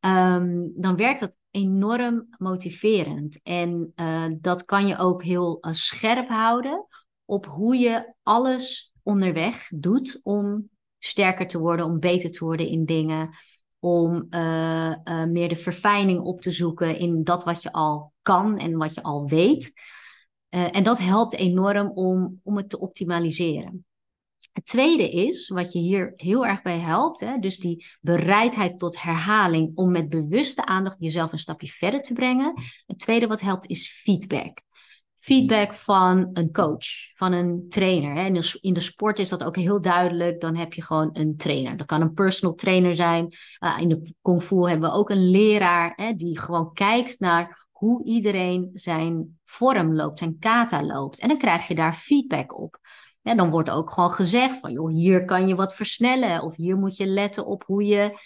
um, 0.00 0.72
dan 0.76 0.96
werkt 0.96 1.20
dat 1.20 1.38
enorm 1.50 2.26
motiverend. 2.38 3.40
En 3.42 3.92
uh, 3.96 4.24
dat 4.40 4.64
kan 4.64 4.86
je 4.86 4.98
ook 4.98 5.22
heel 5.22 5.58
uh, 5.60 5.72
scherp 5.72 6.28
houden 6.28 6.86
op 7.24 7.46
hoe 7.46 7.76
je 7.76 8.14
alles 8.22 8.92
onderweg 9.02 9.68
doet 9.74 10.20
om 10.22 10.68
sterker 10.98 11.46
te 11.46 11.58
worden, 11.58 11.86
om 11.86 11.98
beter 11.98 12.30
te 12.30 12.44
worden 12.44 12.66
in 12.66 12.84
dingen, 12.84 13.30
om 13.78 14.26
uh, 14.30 14.94
meer 15.24 15.48
de 15.48 15.56
verfijning 15.56 16.20
op 16.20 16.40
te 16.40 16.50
zoeken 16.50 16.98
in 16.98 17.24
dat 17.24 17.44
wat 17.44 17.62
je 17.62 17.72
al 17.72 18.12
kan 18.22 18.58
en 18.58 18.76
wat 18.76 18.94
je 18.94 19.02
al 19.02 19.28
weet. 19.28 19.72
en 20.48 20.82
dat 20.82 20.98
helpt 20.98 21.34
enorm 21.34 21.90
om, 21.90 22.40
om 22.42 22.56
het 22.56 22.68
te 22.68 22.80
optimaliseren. 22.80 23.86
Het 24.58 24.66
tweede 24.66 25.08
is, 25.08 25.48
wat 25.48 25.72
je 25.72 25.78
hier 25.78 26.12
heel 26.16 26.46
erg 26.46 26.62
bij 26.62 26.78
helpt, 26.78 27.20
hè, 27.20 27.38
dus 27.38 27.58
die 27.58 27.86
bereidheid 28.00 28.78
tot 28.78 29.02
herhaling 29.02 29.70
om 29.74 29.90
met 29.90 30.08
bewuste 30.08 30.66
aandacht 30.66 30.96
jezelf 30.98 31.32
een 31.32 31.38
stapje 31.38 31.68
verder 31.68 32.02
te 32.02 32.12
brengen. 32.12 32.62
Het 32.86 32.98
tweede 32.98 33.26
wat 33.26 33.40
helpt 33.40 33.66
is 33.66 34.00
feedback. 34.02 34.60
Feedback 35.14 35.72
van 35.72 36.30
een 36.32 36.52
coach, 36.52 36.86
van 37.14 37.32
een 37.32 37.66
trainer. 37.68 38.14
Hè. 38.14 38.24
In, 38.60 38.74
de, 38.74 38.80
sport 38.80 39.18
is 39.18 39.28
dat 39.28 39.44
ook 39.44 39.56
heel 39.56 39.80
duidelijk. 39.80 40.40
Dan 40.40 40.56
heb 40.56 40.72
je 40.72 40.82
gewoon 40.82 41.10
een 41.12 41.36
trainer. 41.36 41.76
Dat 41.76 41.86
kan 41.86 42.00
een 42.00 42.14
personal 42.14 42.54
trainer 42.54 42.94
zijn. 42.94 43.34
Uh, 43.64 43.76
in 43.80 43.88
de 43.88 44.14
kung 44.22 44.42
fu 44.42 44.68
hebben 44.68 44.90
we 44.90 44.96
ook 44.96 45.10
een 45.10 45.30
leraar 45.30 45.92
hè, 45.96 46.12
die 46.12 46.38
gewoon 46.38 46.72
kijkt 46.72 47.20
naar 47.20 47.66
hoe 47.70 48.04
iedereen 48.04 48.68
zijn 48.72 49.38
vorm 49.44 49.94
loopt, 49.94 50.18
zijn 50.18 50.38
kata 50.38 50.84
loopt. 50.84 51.20
En 51.20 51.28
dan 51.28 51.38
krijg 51.38 51.68
je 51.68 51.74
daar 51.74 51.94
feedback 51.94 52.58
op. 52.60 52.80
Dan 53.22 53.50
wordt 53.50 53.70
ook 53.70 53.90
gewoon 53.90 54.10
gezegd 54.10 54.60
van, 54.60 54.72
joh, 54.72 54.90
hier 54.90 55.24
kan 55.24 55.48
je 55.48 55.54
wat 55.54 55.74
versnellen. 55.74 56.42
Of 56.42 56.56
hier 56.56 56.76
moet 56.76 56.96
je 56.96 57.06
letten 57.06 57.46
op 57.46 57.64
hoe 57.64 57.84
je, 57.84 58.18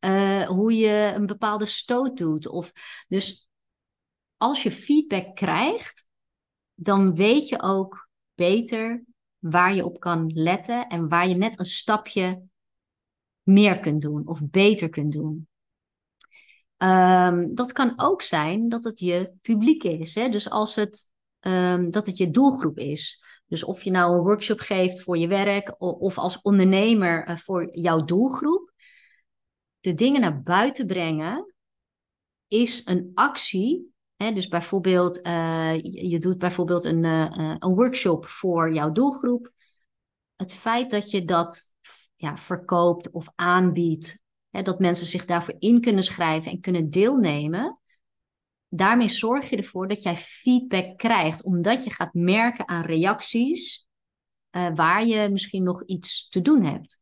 uh, 0.00 0.46
hoe 0.46 0.74
je 0.74 1.12
een 1.14 1.26
bepaalde 1.26 1.66
stoot 1.66 2.16
doet. 2.16 2.48
Of, 2.48 2.72
dus 3.08 3.48
als 4.36 4.62
je 4.62 4.70
feedback 4.70 5.34
krijgt, 5.34 6.06
dan 6.74 7.14
weet 7.14 7.48
je 7.48 7.62
ook 7.62 8.08
beter 8.34 9.04
waar 9.38 9.74
je 9.74 9.84
op 9.84 10.00
kan 10.00 10.30
letten 10.34 10.86
en 10.88 11.08
waar 11.08 11.28
je 11.28 11.34
net 11.34 11.58
een 11.58 11.64
stapje 11.64 12.42
meer 13.42 13.80
kunt 13.80 14.02
doen 14.02 14.26
of 14.26 14.40
beter 14.50 14.88
kunt 14.88 15.12
doen. 15.12 15.48
Ehm, 16.76 17.54
dat 17.54 17.72
kan 17.72 17.92
ook 17.96 18.22
zijn 18.22 18.68
dat 18.68 18.84
het 18.84 18.98
je 18.98 19.32
publiek 19.42 19.84
is. 19.84 20.14
Hè? 20.14 20.28
Dus 20.28 20.50
als 20.50 20.74
het, 20.74 21.10
um, 21.40 21.90
dat 21.90 22.06
het 22.06 22.16
je 22.16 22.30
doelgroep 22.30 22.78
is. 22.78 23.22
Dus 23.48 23.64
of 23.64 23.82
je 23.82 23.90
nou 23.90 24.14
een 24.14 24.22
workshop 24.22 24.60
geeft 24.60 25.02
voor 25.02 25.18
je 25.18 25.28
werk 25.28 25.74
of, 25.78 26.18
als 26.18 26.40
ondernemer 26.42 27.24
eh, 27.24 27.36
voor 27.36 27.68
jouw 27.78 28.04
doelgroep. 28.04 28.72
De 29.80 29.94
dingen 29.94 30.20
naar 30.20 30.42
buiten 30.42 30.86
brengen 30.86 31.54
is 32.48 32.86
een 32.86 33.10
actie. 33.14 33.92
Hè? 34.16 34.32
Dus 34.32 34.48
bijvoorbeeld, 34.48 35.26
uh, 35.26 35.78
je 35.82 36.18
doet 36.18 36.38
bijvoorbeeld 36.38 36.84
een, 36.84 37.04
uh, 37.04 37.54
een 37.58 37.74
workshop 37.74 38.26
voor 38.26 38.72
jouw 38.72 38.92
doelgroep. 38.92 39.52
Het 40.36 40.54
feit 40.54 40.90
dat 40.90 41.10
je 41.10 41.24
dat 41.24 41.74
ja, 42.16 42.36
verkoopt 42.36 43.10
of 43.10 43.28
aanbiedt 43.34 44.20
hè, 44.50 44.62
dat 44.62 44.78
mensen 44.78 45.06
zich 45.06 45.24
daarvoor 45.24 45.54
in 45.58 45.80
kunnen 45.80 46.04
schrijven 46.04 46.50
en 46.50 46.60
kunnen 46.60 46.90
deelnemen. 46.90 47.78
Daarmee 48.68 49.08
zorg 49.08 49.50
je 49.50 49.56
ervoor 49.56 49.88
dat 49.88 50.02
jij 50.02 50.16
feedback 50.16 50.98
krijgt, 50.98 51.42
omdat 51.42 51.84
je 51.84 51.90
gaat 51.90 52.14
merken 52.14 52.68
aan 52.68 52.84
reacties 52.84 53.88
uh, 54.56 54.68
waar 54.74 55.06
je 55.06 55.28
misschien 55.28 55.62
nog 55.62 55.84
iets 55.84 56.28
te 56.28 56.42
doen 56.42 56.64
hebt. 56.64 57.00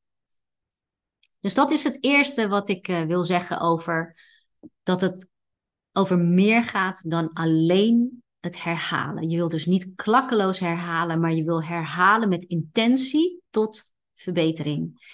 Dus 1.40 1.54
dat 1.54 1.70
is 1.70 1.85
het 1.85 1.99
eerste 2.00 2.49
wat 2.49 2.68
ik 2.68 2.88
uh, 2.88 3.02
wil 3.02 3.23
zeggen 3.23 3.61
over 3.61 4.16
dat 4.82 5.00
het 5.00 5.28
over 5.92 6.18
meer 6.18 6.64
gaat 6.64 7.11
dan 7.11 7.32
alleen 7.32 8.23
het 8.40 8.62
herhalen. 8.62 9.28
Je 9.28 9.37
wil 9.37 9.49
dus 9.49 9.66
niet 9.66 9.88
klakkeloos 9.94 10.58
herhalen, 10.58 11.20
maar 11.20 11.32
je 11.32 11.44
wil 11.44 11.62
herhalen 11.62 12.28
met 12.28 12.44
intentie 12.44 13.42
tot 13.50 13.92
verbetering. 14.14 15.04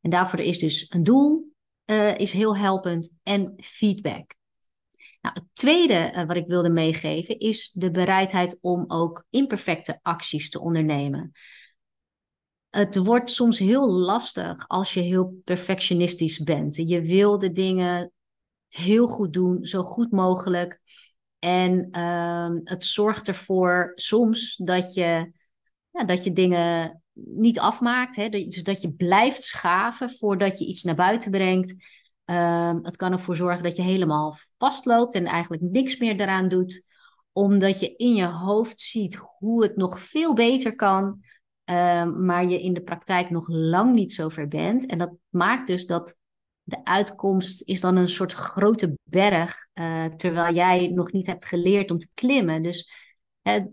En 0.00 0.10
daarvoor 0.10 0.40
is 0.40 0.58
dus 0.58 0.86
een 0.88 1.04
doel, 1.04 1.52
uh, 1.86 2.18
is 2.18 2.32
heel 2.32 2.56
helpend 2.56 3.12
en 3.22 3.54
feedback. 3.56 4.34
Nou, 5.24 5.36
het 5.36 5.48
tweede 5.52 6.12
uh, 6.14 6.24
wat 6.24 6.36
ik 6.36 6.46
wilde 6.46 6.68
meegeven 6.68 7.38
is 7.38 7.70
de 7.70 7.90
bereidheid 7.90 8.58
om 8.60 8.84
ook 8.88 9.24
imperfecte 9.30 9.98
acties 10.02 10.50
te 10.50 10.60
ondernemen. 10.60 11.32
Het 12.70 12.96
wordt 12.96 13.30
soms 13.30 13.58
heel 13.58 13.90
lastig 13.90 14.68
als 14.68 14.94
je 14.94 15.00
heel 15.00 15.40
perfectionistisch 15.44 16.38
bent. 16.38 16.76
Je 16.76 17.00
wil 17.00 17.38
de 17.38 17.52
dingen 17.52 18.12
heel 18.68 19.08
goed 19.08 19.32
doen, 19.32 19.64
zo 19.64 19.82
goed 19.82 20.10
mogelijk. 20.10 20.80
En 21.38 21.88
uh, 21.92 22.50
het 22.64 22.84
zorgt 22.84 23.28
ervoor 23.28 23.92
soms 23.94 24.56
dat 24.56 24.94
je, 24.94 25.32
ja, 25.90 26.04
dat 26.04 26.24
je 26.24 26.32
dingen 26.32 27.02
niet 27.12 27.58
afmaakt. 27.58 28.16
Hè? 28.16 28.28
Dus 28.28 28.62
dat 28.62 28.82
je 28.82 28.92
blijft 28.92 29.44
schaven 29.44 30.10
voordat 30.10 30.58
je 30.58 30.66
iets 30.66 30.82
naar 30.82 30.94
buiten 30.94 31.30
brengt. 31.30 31.74
Uh, 32.30 32.74
het 32.82 32.96
kan 32.96 33.12
ervoor 33.12 33.36
zorgen 33.36 33.62
dat 33.62 33.76
je 33.76 33.82
helemaal 33.82 34.36
vastloopt 34.58 35.14
en 35.14 35.24
eigenlijk 35.24 35.62
niks 35.62 35.98
meer 35.98 36.20
eraan 36.20 36.48
doet. 36.48 36.86
Omdat 37.32 37.80
je 37.80 37.96
in 37.96 38.14
je 38.14 38.26
hoofd 38.26 38.80
ziet 38.80 39.14
hoe 39.38 39.62
het 39.62 39.76
nog 39.76 40.00
veel 40.00 40.34
beter 40.34 40.74
kan. 40.74 41.22
Uh, 41.70 42.04
maar 42.04 42.48
je 42.48 42.62
in 42.62 42.74
de 42.74 42.82
praktijk 42.82 43.30
nog 43.30 43.48
lang 43.48 43.94
niet 43.94 44.12
zo 44.12 44.28
ver 44.28 44.48
bent. 44.48 44.86
En 44.86 44.98
dat 44.98 45.12
maakt 45.28 45.66
dus 45.66 45.86
dat 45.86 46.16
de 46.62 46.84
uitkomst 46.84 47.62
is 47.62 47.80
dan 47.80 47.96
een 47.96 48.08
soort 48.08 48.32
grote 48.32 48.98
berg. 49.02 49.66
Uh, 49.74 50.04
terwijl 50.04 50.54
jij 50.54 50.88
nog 50.88 51.12
niet 51.12 51.26
hebt 51.26 51.44
geleerd 51.44 51.90
om 51.90 51.98
te 51.98 52.08
klimmen. 52.14 52.62
Dus 52.62 52.90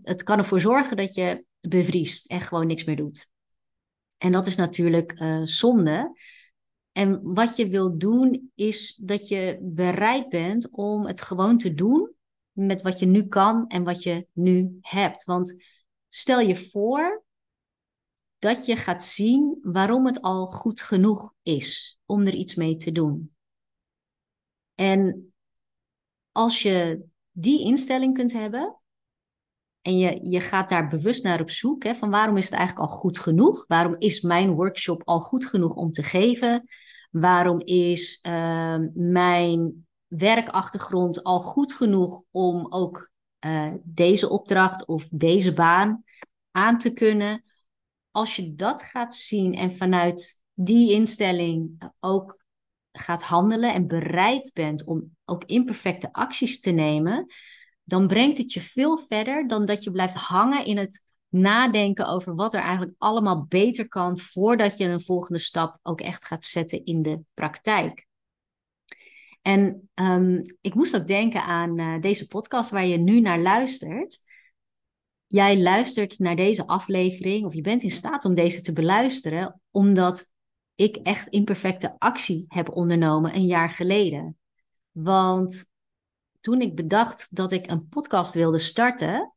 het 0.02 0.22
kan 0.22 0.38
ervoor 0.38 0.60
zorgen 0.60 0.96
dat 0.96 1.14
je 1.14 1.44
bevriest 1.60 2.26
en 2.26 2.40
gewoon 2.40 2.66
niks 2.66 2.84
meer 2.84 2.96
doet. 2.96 3.30
En 4.18 4.32
dat 4.32 4.46
is 4.46 4.56
natuurlijk 4.56 5.20
uh, 5.20 5.40
zonde. 5.42 6.12
En 6.92 7.20
wat 7.22 7.56
je 7.56 7.68
wil 7.68 7.98
doen, 7.98 8.50
is 8.54 8.98
dat 9.02 9.28
je 9.28 9.58
bereid 9.62 10.28
bent 10.28 10.70
om 10.70 11.06
het 11.06 11.20
gewoon 11.20 11.58
te 11.58 11.74
doen 11.74 12.14
met 12.52 12.82
wat 12.82 12.98
je 12.98 13.06
nu 13.06 13.26
kan 13.28 13.66
en 13.66 13.84
wat 13.84 14.02
je 14.02 14.26
nu 14.32 14.78
hebt. 14.80 15.24
Want 15.24 15.64
stel 16.08 16.40
je 16.40 16.56
voor 16.56 17.24
dat 18.38 18.66
je 18.66 18.76
gaat 18.76 19.04
zien 19.04 19.58
waarom 19.62 20.06
het 20.06 20.22
al 20.22 20.46
goed 20.46 20.80
genoeg 20.80 21.34
is 21.42 22.00
om 22.06 22.20
er 22.20 22.34
iets 22.34 22.54
mee 22.54 22.76
te 22.76 22.92
doen. 22.92 23.34
En 24.74 25.32
als 26.32 26.62
je 26.62 27.04
die 27.30 27.60
instelling 27.60 28.14
kunt 28.14 28.32
hebben, 28.32 28.81
en 29.82 29.98
je, 29.98 30.20
je 30.22 30.40
gaat 30.40 30.68
daar 30.68 30.88
bewust 30.88 31.22
naar 31.22 31.40
op 31.40 31.50
zoek. 31.50 31.84
Hè, 31.84 31.94
van 31.94 32.10
waarom 32.10 32.36
is 32.36 32.44
het 32.44 32.54
eigenlijk 32.54 32.90
al 32.90 32.96
goed 32.96 33.18
genoeg? 33.18 33.64
Waarom 33.68 33.96
is 33.98 34.20
mijn 34.20 34.50
workshop 34.50 35.02
al 35.04 35.20
goed 35.20 35.46
genoeg 35.46 35.74
om 35.74 35.92
te 35.92 36.02
geven? 36.02 36.68
Waarom 37.10 37.60
is 37.60 38.18
uh, 38.26 38.78
mijn 38.94 39.86
werkachtergrond 40.06 41.22
al 41.22 41.40
goed 41.40 41.72
genoeg 41.72 42.22
om 42.30 42.66
ook 42.72 43.10
uh, 43.46 43.72
deze 43.84 44.28
opdracht 44.28 44.86
of 44.86 45.08
deze 45.10 45.52
baan 45.52 46.04
aan 46.50 46.78
te 46.78 46.92
kunnen? 46.92 47.44
Als 48.10 48.36
je 48.36 48.54
dat 48.54 48.82
gaat 48.82 49.14
zien 49.14 49.54
en 49.54 49.72
vanuit 49.72 50.42
die 50.54 50.92
instelling 50.92 51.90
ook 52.00 52.40
gaat 52.92 53.22
handelen 53.22 53.74
en 53.74 53.86
bereid 53.86 54.50
bent 54.54 54.84
om 54.84 55.16
ook 55.24 55.44
imperfecte 55.44 56.12
acties 56.12 56.60
te 56.60 56.70
nemen, 56.70 57.26
dan 57.84 58.06
brengt 58.06 58.38
het 58.38 58.52
je 58.52 58.60
veel 58.60 58.98
verder 58.98 59.48
dan 59.48 59.64
dat 59.64 59.84
je 59.84 59.90
blijft 59.90 60.14
hangen 60.14 60.64
in 60.64 60.76
het 60.76 61.02
nadenken 61.28 62.08
over 62.08 62.34
wat 62.34 62.54
er 62.54 62.60
eigenlijk 62.60 62.94
allemaal 62.98 63.46
beter 63.48 63.88
kan 63.88 64.18
voordat 64.18 64.76
je 64.76 64.84
een 64.84 65.00
volgende 65.00 65.38
stap 65.38 65.78
ook 65.82 66.00
echt 66.00 66.24
gaat 66.24 66.44
zetten 66.44 66.84
in 66.84 67.02
de 67.02 67.20
praktijk. 67.34 68.06
En 69.42 69.90
um, 69.94 70.42
ik 70.60 70.74
moest 70.74 70.96
ook 70.96 71.06
denken 71.06 71.42
aan 71.42 71.78
uh, 71.78 72.00
deze 72.00 72.26
podcast 72.26 72.70
waar 72.70 72.86
je 72.86 72.98
nu 72.98 73.20
naar 73.20 73.38
luistert. 73.38 74.22
Jij 75.26 75.60
luistert 75.60 76.18
naar 76.18 76.36
deze 76.36 76.66
aflevering, 76.66 77.44
of 77.44 77.54
je 77.54 77.60
bent 77.60 77.82
in 77.82 77.90
staat 77.90 78.24
om 78.24 78.34
deze 78.34 78.60
te 78.60 78.72
beluisteren, 78.72 79.60
omdat 79.70 80.30
ik 80.74 80.96
echt 80.96 81.28
imperfecte 81.28 81.94
actie 81.98 82.44
heb 82.48 82.76
ondernomen 82.76 83.34
een 83.34 83.46
jaar 83.46 83.70
geleden. 83.70 84.38
Want 84.90 85.64
toen 86.42 86.60
ik 86.60 86.74
bedacht 86.74 87.36
dat 87.36 87.52
ik 87.52 87.70
een 87.70 87.88
podcast 87.88 88.34
wilde 88.34 88.58
starten, 88.58 89.34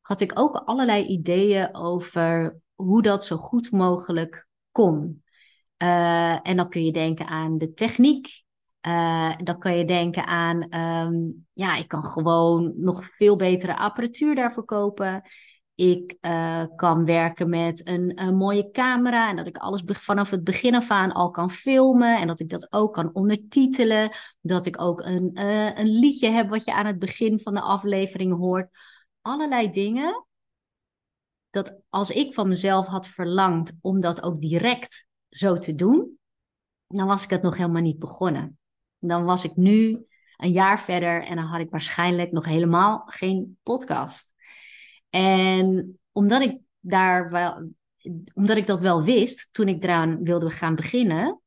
had 0.00 0.20
ik 0.20 0.38
ook 0.38 0.56
allerlei 0.56 1.04
ideeën 1.04 1.74
over 1.74 2.60
hoe 2.74 3.02
dat 3.02 3.24
zo 3.24 3.36
goed 3.36 3.70
mogelijk 3.70 4.46
kon. 4.72 5.22
Uh, 5.82 6.48
en 6.48 6.56
dan 6.56 6.68
kun 6.68 6.84
je 6.84 6.92
denken 6.92 7.26
aan 7.26 7.58
de 7.58 7.74
techniek. 7.74 8.42
Uh, 8.86 9.32
dan 9.42 9.58
kan 9.58 9.76
je 9.76 9.84
denken 9.84 10.26
aan, 10.26 10.76
um, 10.76 11.46
ja, 11.52 11.76
ik 11.76 11.88
kan 11.88 12.04
gewoon 12.04 12.72
nog 12.76 13.08
veel 13.16 13.36
betere 13.36 13.76
apparatuur 13.76 14.34
daarvoor 14.34 14.64
kopen. 14.64 15.22
Ik 15.78 16.16
uh, 16.20 16.64
kan 16.76 17.04
werken 17.04 17.48
met 17.48 17.88
een, 17.88 18.36
mooie 18.36 18.70
camera 18.70 19.28
en 19.28 19.36
dat 19.36 19.46
ik 19.46 19.56
alles 19.56 19.82
vanaf 19.84 20.30
het 20.30 20.44
begin 20.44 20.74
af 20.74 20.90
aan 20.90 21.12
al 21.12 21.30
kan 21.30 21.50
filmen 21.50 22.18
en 22.18 22.26
dat 22.26 22.40
ik 22.40 22.48
dat 22.48 22.72
ook 22.72 22.92
kan 22.92 23.14
ondertitelen. 23.14 24.16
Dat 24.40 24.66
ik 24.66 24.80
ook 24.80 25.00
een, 25.00 25.30
uh, 25.34 25.78
een 25.78 25.98
liedje 25.98 26.28
heb 26.28 26.48
wat 26.48 26.64
je 26.64 26.72
aan 26.72 26.86
het 26.86 26.98
begin 26.98 27.40
van 27.40 27.54
de 27.54 27.60
aflevering 27.60 28.36
hoort. 28.36 28.68
Allerlei 29.20 29.70
dingen 29.70 30.26
dat 31.50 31.80
als 31.88 32.10
ik 32.10 32.34
van 32.34 32.48
mezelf 32.48 32.86
had 32.86 33.08
verlangd 33.08 33.72
om 33.80 34.00
dat 34.00 34.22
ook 34.22 34.40
direct 34.40 35.06
zo 35.28 35.58
te 35.58 35.74
doen, 35.74 36.18
dan 36.86 37.06
was 37.06 37.24
ik 37.24 37.30
het 37.30 37.42
nog 37.42 37.56
helemaal 37.56 37.82
niet 37.82 37.98
begonnen. 37.98 38.58
Dan 38.98 39.24
was 39.24 39.44
ik 39.44 39.56
nu 39.56 40.06
een 40.36 40.52
jaar 40.52 40.80
verder 40.80 41.22
en 41.22 41.36
dan 41.36 41.44
had 41.44 41.60
ik 41.60 41.70
waarschijnlijk 41.70 42.32
nog 42.32 42.44
helemaal 42.44 43.02
geen 43.06 43.58
podcast. 43.62 44.36
En 45.10 45.98
omdat 46.12 46.42
ik 46.42 46.60
daar 46.80 47.30
wel, 47.30 47.72
omdat 48.34 48.56
ik 48.56 48.66
dat 48.66 48.80
wel 48.80 49.02
wist, 49.02 49.48
toen 49.52 49.68
ik 49.68 49.84
eraan 49.84 50.22
wilde 50.22 50.50
gaan 50.50 50.74
beginnen, 50.74 51.40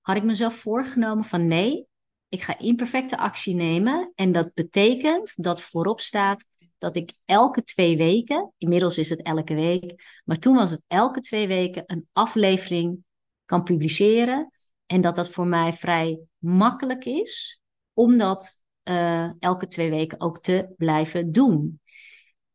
had 0.00 0.16
ik 0.16 0.24
mezelf 0.24 0.54
voorgenomen 0.54 1.24
van 1.24 1.46
nee, 1.46 1.86
ik 2.28 2.42
ga 2.42 2.58
imperfecte 2.58 3.16
actie 3.16 3.54
nemen. 3.54 4.12
En 4.14 4.32
dat 4.32 4.54
betekent 4.54 5.42
dat 5.42 5.62
voorop 5.62 6.00
staat 6.00 6.46
dat 6.78 6.96
ik 6.96 7.12
elke 7.24 7.62
twee 7.62 7.96
weken, 7.96 8.52
inmiddels 8.58 8.98
is 8.98 9.10
het 9.10 9.22
elke 9.22 9.54
week, 9.54 10.20
maar 10.24 10.38
toen 10.38 10.56
was 10.56 10.70
het 10.70 10.84
elke 10.86 11.20
twee 11.20 11.46
weken 11.46 11.82
een 11.86 12.08
aflevering 12.12 13.04
kan 13.44 13.62
publiceren. 13.62 14.52
En 14.86 15.00
dat 15.00 15.14
dat 15.14 15.30
voor 15.30 15.46
mij 15.46 15.72
vrij 15.72 16.20
makkelijk 16.38 17.04
is 17.04 17.60
om 17.92 18.16
dat 18.16 18.62
uh, 18.84 19.30
elke 19.38 19.66
twee 19.66 19.90
weken 19.90 20.20
ook 20.20 20.40
te 20.40 20.68
blijven 20.76 21.32
doen. 21.32 21.80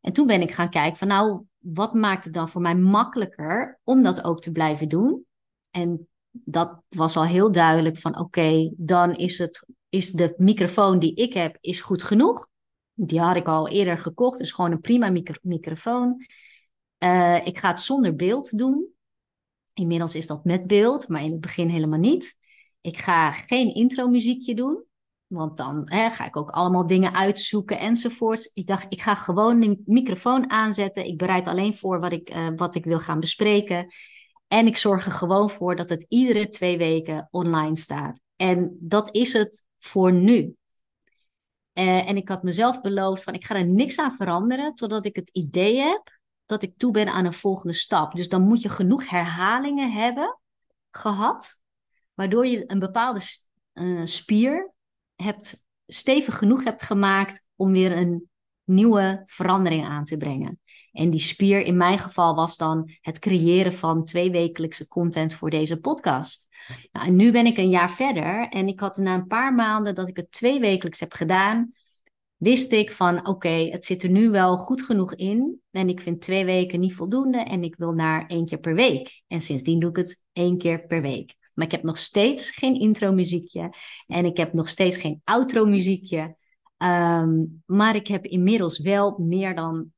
En 0.04 0.12
toen 0.12 0.26
ben 0.26 0.40
ik 0.40 0.50
gaan 0.50 0.70
kijken 0.70 0.96
van 0.96 1.08
nou, 1.08 1.42
wat 1.58 1.94
maakt 1.94 2.24
het 2.24 2.34
dan 2.34 2.48
voor 2.48 2.60
mij 2.60 2.74
makkelijker 2.74 3.80
om 3.84 4.02
dat 4.02 4.24
ook 4.24 4.40
te 4.40 4.52
blijven 4.52 4.88
doen? 4.88 5.26
En 5.70 6.08
dat 6.30 6.82
was 6.88 7.16
al 7.16 7.24
heel 7.24 7.52
duidelijk 7.52 7.96
van 7.96 8.18
oké, 8.18 8.72
dan 8.76 9.16
is, 9.16 9.38
het, 9.38 9.66
is 9.88 10.10
de 10.10 10.34
microfoon 10.36 10.98
die 10.98 11.14
ik 11.14 11.32
heb 11.32 11.56
is 11.60 11.80
goed 11.80 12.02
genoeg. 12.02 12.48
Die 12.94 13.20
had 13.20 13.36
ik 13.36 13.48
al 13.48 13.68
eerder 13.68 13.98
gekocht, 13.98 14.38
dus 14.38 14.52
gewoon 14.52 14.72
een 14.72 14.80
prima 14.80 15.10
micro 15.10 15.34
microfoon. 15.42 16.26
Uh, 17.04 17.46
ik 17.46 17.58
ga 17.58 17.68
het 17.68 17.80
zonder 17.80 18.16
beeld 18.16 18.58
doen. 18.58 18.88
Inmiddels 19.74 20.14
is 20.14 20.26
dat 20.26 20.44
met 20.44 20.66
beeld, 20.66 21.08
maar 21.08 21.22
in 21.22 21.32
het 21.32 21.40
begin 21.40 21.68
helemaal 21.68 21.98
niet. 21.98 22.36
Ik 22.80 22.98
ga 22.98 23.30
geen 23.32 23.74
intro 23.74 24.08
muziekje 24.08 24.54
doen. 24.54 24.84
Want 25.34 25.56
dan 25.56 25.82
hè, 25.84 26.10
ga 26.10 26.26
ik 26.26 26.36
ook 26.36 26.50
allemaal 26.50 26.86
dingen 26.86 27.14
uitzoeken 27.14 27.78
enzovoort. 27.78 28.50
Ik 28.54 28.66
dacht, 28.66 28.86
ik 28.88 29.00
ga 29.00 29.14
gewoon 29.14 29.60
de 29.60 29.82
microfoon 29.84 30.50
aanzetten. 30.50 31.06
Ik 31.06 31.18
bereid 31.18 31.46
alleen 31.46 31.74
voor 31.74 32.00
wat 32.00 32.12
ik, 32.12 32.34
uh, 32.34 32.48
wat 32.56 32.74
ik 32.74 32.84
wil 32.84 32.98
gaan 32.98 33.20
bespreken. 33.20 33.86
En 34.48 34.66
ik 34.66 34.76
zorg 34.76 35.06
er 35.06 35.12
gewoon 35.12 35.50
voor 35.50 35.76
dat 35.76 35.88
het 35.88 36.06
iedere 36.08 36.48
twee 36.48 36.78
weken 36.78 37.28
online 37.30 37.76
staat. 37.76 38.20
En 38.36 38.76
dat 38.80 39.14
is 39.14 39.32
het 39.32 39.64
voor 39.78 40.12
nu. 40.12 40.56
Uh, 41.74 42.08
en 42.08 42.16
ik 42.16 42.28
had 42.28 42.42
mezelf 42.42 42.80
beloofd 42.80 43.22
van 43.22 43.34
ik 43.34 43.44
ga 43.44 43.54
er 43.54 43.66
niks 43.66 43.98
aan 43.98 44.12
veranderen 44.12 44.74
totdat 44.74 45.06
ik 45.06 45.16
het 45.16 45.30
idee 45.32 45.80
heb 45.80 46.18
dat 46.46 46.62
ik 46.62 46.72
toe 46.76 46.92
ben 46.92 47.08
aan 47.08 47.24
een 47.24 47.32
volgende 47.32 47.74
stap. 47.74 48.14
Dus 48.14 48.28
dan 48.28 48.42
moet 48.42 48.62
je 48.62 48.68
genoeg 48.68 49.08
herhalingen 49.08 49.92
hebben 49.92 50.38
gehad, 50.90 51.60
waardoor 52.14 52.46
je 52.46 52.64
een 52.66 52.78
bepaalde 52.78 53.20
uh, 53.74 54.04
spier 54.04 54.73
hebt, 55.16 55.64
stevig 55.86 56.38
genoeg 56.38 56.64
hebt 56.64 56.82
gemaakt 56.82 57.44
om 57.56 57.72
weer 57.72 57.96
een 57.96 58.28
nieuwe 58.64 59.22
verandering 59.24 59.84
aan 59.84 60.04
te 60.04 60.16
brengen. 60.16 60.60
En 60.92 61.10
die 61.10 61.20
spier 61.20 61.60
in 61.60 61.76
mijn 61.76 61.98
geval 61.98 62.34
was 62.34 62.56
dan 62.56 62.90
het 63.00 63.18
creëren 63.18 63.74
van 63.74 64.04
tweewekelijkse 64.04 64.88
content 64.88 65.34
voor 65.34 65.50
deze 65.50 65.80
podcast. 65.80 66.48
Nou, 66.92 67.06
en 67.06 67.16
nu 67.16 67.32
ben 67.32 67.46
ik 67.46 67.58
een 67.58 67.70
jaar 67.70 67.90
verder 67.90 68.48
en 68.48 68.68
ik 68.68 68.80
had 68.80 68.96
na 68.96 69.14
een 69.14 69.26
paar 69.26 69.54
maanden 69.54 69.94
dat 69.94 70.08
ik 70.08 70.16
het 70.16 70.30
tweewekelijks 70.30 71.00
heb 71.00 71.12
gedaan, 71.12 71.72
wist 72.36 72.72
ik 72.72 72.92
van 72.92 73.26
oké, 73.26 73.48
het 73.48 73.84
zit 73.84 74.02
er 74.02 74.10
nu 74.10 74.30
wel 74.30 74.56
goed 74.56 74.82
genoeg 74.82 75.14
in 75.14 75.60
en 75.70 75.88
ik 75.88 76.00
vind 76.00 76.20
twee 76.20 76.44
weken 76.44 76.80
niet 76.80 76.94
voldoende 76.94 77.38
en 77.38 77.62
ik 77.62 77.76
wil 77.76 77.92
naar 77.92 78.26
één 78.26 78.46
keer 78.46 78.58
per 78.58 78.74
week. 78.74 79.22
En 79.26 79.40
sindsdien 79.40 79.80
doe 79.80 79.90
ik 79.90 79.96
het 79.96 80.24
één 80.32 80.58
keer 80.58 80.86
per 80.86 81.02
week. 81.02 81.34
Maar 81.54 81.66
ik 81.66 81.72
heb 81.72 81.82
nog 81.82 81.98
steeds 81.98 82.50
geen 82.50 82.80
intro 82.80 83.12
muziekje. 83.12 83.72
En 84.06 84.24
ik 84.24 84.36
heb 84.36 84.52
nog 84.52 84.68
steeds 84.68 84.96
geen 84.96 85.20
outro 85.24 85.64
muziekje. 85.64 86.36
Ehm, 86.76 87.44
maar 87.66 87.96
ik 87.96 88.06
heb 88.06 88.24
inmiddels 88.24 88.78
wel 88.78 89.18
meer 89.18 89.54
dan, 89.54 89.92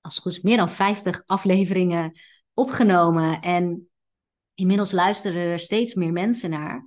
als 0.00 0.18
goed 0.18 0.32
is, 0.32 0.40
meer 0.40 0.56
dan 0.56 0.68
50 0.68 1.22
afleveringen 1.26 2.18
opgenomen. 2.54 3.40
En 3.40 3.88
inmiddels 4.54 4.92
luisteren 4.92 5.42
er 5.42 5.58
steeds 5.58 5.94
meer 5.94 6.12
mensen 6.12 6.50
naar. 6.50 6.84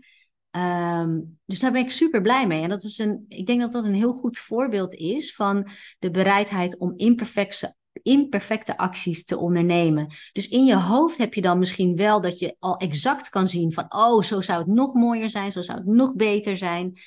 Ehm, 0.50 1.22
dus 1.46 1.60
daar 1.60 1.72
ben 1.72 1.84
ik 1.84 1.92
super 1.92 2.22
blij 2.22 2.48
mee. 2.48 2.62
En 2.62 2.70
dat 2.70 2.84
is 2.84 2.98
een, 2.98 3.26
ik 3.28 3.46
denk 3.46 3.62
dat 3.62 3.72
dat 3.72 3.86
een 3.86 3.94
heel 3.94 4.14
goed 4.14 4.38
voorbeeld 4.38 4.94
is 4.94 5.36
van 5.36 5.70
de 6.00 6.12
bereidheid 6.12 6.78
om 6.78 6.94
imperfecte, 6.96 7.76
imperfecte 8.02 8.78
acties 8.78 9.26
te 9.26 9.38
ondernemen. 9.38 10.08
Dus 10.32 10.48
in 10.48 10.66
je 10.66 10.76
hoofd 10.76 11.18
heb 11.18 11.34
je 11.34 11.42
dan 11.42 11.60
misschien 11.60 11.96
wel 11.96 12.22
dat 12.22 12.40
je 12.40 12.56
al 12.60 12.78
exact 12.78 13.30
kan 13.30 13.48
zien 13.48 13.74
van, 13.74 13.86
oh, 13.90 14.22
zo 14.22 14.42
zou 14.42 14.60
het 14.60 14.68
nog 14.68 14.94
mooier 14.94 15.30
zijn, 15.30 15.52
zo 15.52 15.62
zou 15.62 15.78
het 15.78 15.88
nog 15.88 16.16
beter 16.16 16.58
zijn. 16.58 17.00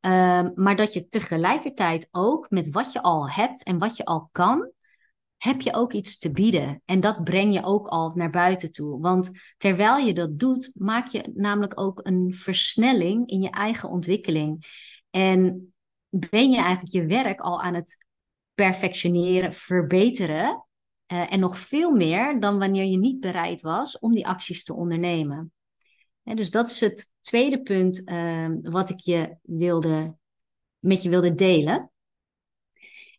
Ehm, 0.00 0.50
maar 0.54 0.76
dat 0.76 0.92
je 0.92 1.08
tegelijkertijd 1.08 2.08
ook 2.10 2.50
met 2.50 2.70
wat 2.70 2.92
je 2.92 3.02
al 3.02 3.30
hebt 3.30 3.62
en 3.62 3.78
wat 3.78 3.96
je 3.96 4.04
al 4.04 4.28
kan, 4.32 4.70
heb 5.36 5.60
je 5.60 5.74
ook 5.74 5.92
iets 5.92 6.18
te 6.18 6.32
bieden. 6.32 6.82
En 6.84 7.00
dat 7.00 7.24
breng 7.24 7.54
je 7.54 7.64
ook 7.64 7.86
al 7.86 8.12
naar 8.14 8.30
buiten 8.30 8.72
toe. 8.72 9.00
Want 9.00 9.30
terwijl 9.56 10.06
je 10.06 10.14
dat 10.14 10.38
doet, 10.38 10.70
maak 10.74 11.06
je 11.06 11.30
namelijk 11.34 11.80
ook 11.80 12.00
een 12.02 12.34
versnelling 12.34 13.28
in 13.28 13.40
je 13.40 13.50
eigen 13.50 13.88
ontwikkeling. 13.88 14.64
En 15.10 15.74
ben 16.08 16.50
je 16.50 16.56
eigenlijk 16.56 16.92
je 16.92 17.06
werk 17.06 17.40
al 17.40 17.62
aan 17.62 17.74
het 17.74 17.98
perfectioneren, 18.54 19.52
verbeteren. 19.52 20.66
Uh, 21.12 21.32
en 21.32 21.40
nog 21.40 21.58
veel 21.58 21.90
meer 21.90 22.40
dan 22.40 22.58
wanneer 22.58 22.84
je 22.84 22.98
niet 22.98 23.20
bereid 23.20 23.62
was 23.62 23.98
om 23.98 24.12
die 24.12 24.26
acties 24.26 24.64
te 24.64 24.74
ondernemen. 24.74 25.52
dus 26.22 26.50
dat 26.50 26.70
is 26.70 26.80
het 26.80 27.12
tweede 27.20 27.62
punt 27.62 28.10
uh, 28.10 28.48
wat 28.62 28.90
ik 28.90 29.00
je 29.00 29.36
wilde, 29.42 30.16
met 30.78 31.02
je 31.02 31.08
wilde 31.08 31.34
delen. 31.34 31.90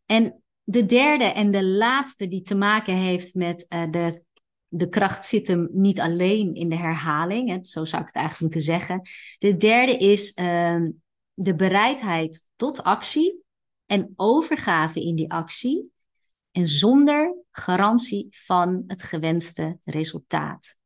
En 0.06 0.44
de 0.64 0.86
derde 0.86 1.24
en 1.24 1.52
de 1.52 1.64
laatste 1.64 2.28
die 2.28 2.42
te 2.42 2.56
maken 2.56 2.94
heeft 2.96 3.34
met 3.34 3.66
uh, 3.70 3.84
de, 3.92 4.24
de 4.68 4.90
kracht 4.90 5.26
zit 5.26 5.48
hem 5.48 5.70
niet 5.72 6.00
alleen 6.00 6.54
in 6.54 6.70
de 6.70 6.76
herhaling. 6.76 7.50
Hè, 7.50 7.58
zo 7.62 7.86
zou 7.86 8.02
ik 8.02 8.08
het 8.08 8.16
eigenlijk 8.16 8.40
moeten 8.40 8.74
zeggen. 8.74 9.02
De 9.38 9.58
derde 9.58 9.98
is 9.98 10.34
ehm, 10.34 10.90
de 11.34 11.56
bereidheid 11.56 12.48
tot 12.56 12.84
actie 12.84 13.43
en 13.86 14.14
overgave 14.16 15.02
in 15.02 15.16
die 15.16 15.32
actie 15.32 15.92
en 16.52 16.68
zonder 16.68 17.38
garantie 17.52 18.28
van 18.30 18.84
het 18.88 19.04
gewenste 19.04 19.80
resultaat. 19.84 20.78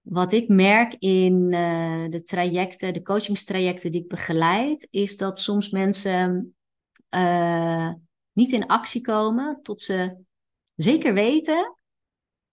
Wat 0.00 0.32
ik 0.32 0.48
merk 0.48 0.94
in 0.94 1.52
uh, 1.52 2.04
de 2.08 2.22
trajecten, 2.22 2.92
de 2.92 3.02
coachingstrajecten 3.02 3.92
die 3.92 4.02
ik 4.02 4.08
begeleid, 4.08 4.88
is 4.90 5.16
dat 5.16 5.38
soms 5.38 5.70
mensen 5.70 6.56
uh, 7.14 7.92
niet 8.32 8.52
in 8.52 8.66
actie 8.66 9.00
komen 9.00 9.62
tot 9.62 9.80
ze 9.80 10.16
zeker 10.74 11.14
weten 11.14 11.76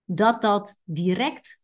dat 0.04 0.42
dat 0.42 0.80
direct 0.84 1.62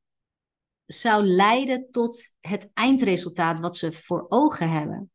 zou 0.87 1.25
leiden 1.25 1.91
tot 1.91 2.33
het 2.41 2.71
eindresultaat 2.75 3.61
wat 3.61 3.77
ze 3.77 3.93
voor 3.93 4.27
ogen 4.29 4.71
hebben. 4.71 5.13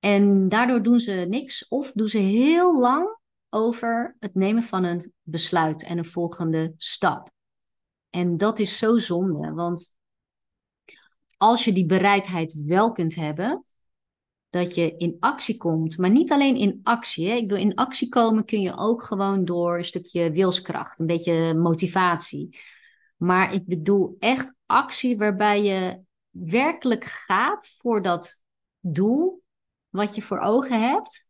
En 0.00 0.48
daardoor 0.48 0.82
doen 0.82 1.00
ze 1.00 1.12
niks 1.12 1.68
of 1.68 1.92
doen 1.92 2.06
ze 2.06 2.18
heel 2.18 2.80
lang 2.80 3.18
over 3.48 4.16
het 4.18 4.34
nemen 4.34 4.62
van 4.62 4.84
een 4.84 5.12
besluit 5.22 5.82
en 5.82 5.98
een 5.98 6.04
volgende 6.04 6.74
stap. 6.76 7.30
En 8.10 8.36
dat 8.36 8.58
is 8.58 8.78
zo 8.78 8.98
zonde, 8.98 9.52
want 9.52 9.94
als 11.36 11.64
je 11.64 11.72
die 11.72 11.86
bereidheid 11.86 12.64
wel 12.66 12.92
kunt 12.92 13.14
hebben, 13.14 13.64
dat 14.50 14.74
je 14.74 14.96
in 14.96 15.16
actie 15.20 15.56
komt, 15.56 15.98
maar 15.98 16.10
niet 16.10 16.32
alleen 16.32 16.56
in 16.56 16.80
actie. 16.82 17.28
Hè? 17.28 17.34
Ik 17.34 17.48
bedoel, 17.48 17.64
in 17.64 17.74
actie 17.74 18.08
komen 18.08 18.44
kun 18.44 18.60
je 18.60 18.76
ook 18.76 19.02
gewoon 19.02 19.44
door 19.44 19.78
een 19.78 19.84
stukje 19.84 20.30
wilskracht, 20.30 20.98
een 20.98 21.06
beetje 21.06 21.54
motivatie. 21.54 22.58
Maar 23.16 23.54
ik 23.54 23.66
bedoel 23.66 24.16
echt 24.18 24.54
actie 24.66 25.16
waarbij 25.18 25.62
je 25.62 26.00
werkelijk 26.30 27.04
gaat 27.04 27.76
voor 27.78 28.02
dat 28.02 28.42
doel 28.80 29.39
wat 29.90 30.14
je 30.14 30.22
voor 30.22 30.38
ogen 30.38 30.88
hebt. 30.88 31.28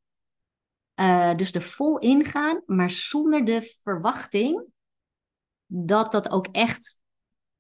Uh, 1.00 1.34
dus 1.34 1.52
er 1.52 1.62
vol 1.62 1.98
ingaan, 1.98 2.62
maar 2.66 2.90
zonder 2.90 3.44
de 3.44 3.78
verwachting 3.82 4.64
dat 5.66 6.12
dat 6.12 6.30
ook 6.30 6.46
echt 6.46 7.00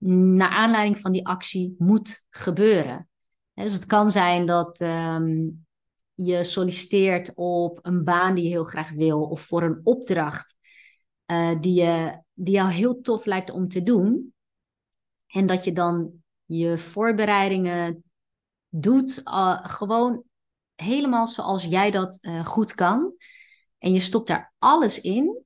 naar 0.04 0.48
aanleiding 0.48 0.98
van 0.98 1.12
die 1.12 1.26
actie 1.26 1.74
moet 1.78 2.24
gebeuren. 2.30 3.08
Dus 3.54 3.72
het 3.72 3.86
kan 3.86 4.10
zijn 4.10 4.46
dat 4.46 4.80
um, 4.80 5.66
je 6.14 6.44
solliciteert 6.44 7.34
op 7.34 7.78
een 7.82 8.04
baan 8.04 8.34
die 8.34 8.44
je 8.44 8.50
heel 8.50 8.64
graag 8.64 8.90
wil 8.90 9.22
of 9.22 9.40
voor 9.40 9.62
een 9.62 9.80
opdracht 9.82 10.56
uh, 11.30 11.60
die, 11.60 11.74
je, 11.74 12.22
die 12.32 12.54
jou 12.54 12.70
heel 12.70 13.00
tof 13.00 13.24
lijkt 13.24 13.50
om 13.50 13.68
te 13.68 13.82
doen. 13.82 14.34
En 15.26 15.46
dat 15.46 15.64
je 15.64 15.72
dan 15.72 16.12
je 16.44 16.78
voorbereidingen 16.78 18.04
doet, 18.68 19.20
uh, 19.24 19.58
gewoon 19.62 20.22
helemaal 20.80 21.26
zoals 21.26 21.64
jij 21.64 21.90
dat 21.90 22.18
uh, 22.22 22.46
goed 22.46 22.74
kan. 22.74 23.14
En 23.78 23.92
je 23.92 24.00
stopt 24.00 24.26
daar 24.26 24.52
alles 24.58 25.00
in, 25.00 25.44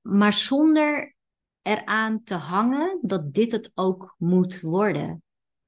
maar 0.00 0.32
zonder 0.32 1.14
eraan 1.62 2.22
te 2.24 2.34
hangen 2.34 2.98
dat 3.02 3.34
dit 3.34 3.52
het 3.52 3.72
ook 3.74 4.14
moet 4.18 4.60
worden. 4.60 5.22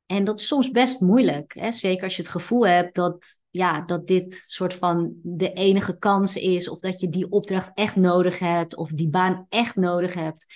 En 0.06 0.24
dat 0.24 0.38
is 0.38 0.46
soms 0.46 0.70
best 0.70 1.00
moeilijk. 1.00 1.54
Hè? 1.54 1.72
Zeker 1.72 2.04
als 2.04 2.16
je 2.16 2.22
het 2.22 2.30
gevoel 2.30 2.66
hebt 2.66 2.94
dat, 2.94 3.40
ja, 3.50 3.80
dat 3.80 4.06
dit 4.06 4.44
soort 4.46 4.74
van 4.74 5.12
de 5.22 5.52
enige 5.52 5.98
kans 5.98 6.36
is. 6.36 6.68
Of 6.68 6.80
dat 6.80 7.00
je 7.00 7.08
die 7.08 7.30
opdracht 7.30 7.70
echt 7.74 7.96
nodig 7.96 8.38
hebt. 8.38 8.76
Of 8.76 8.90
die 8.90 9.08
baan 9.08 9.46
echt 9.48 9.76
nodig 9.76 10.14
hebt. 10.14 10.46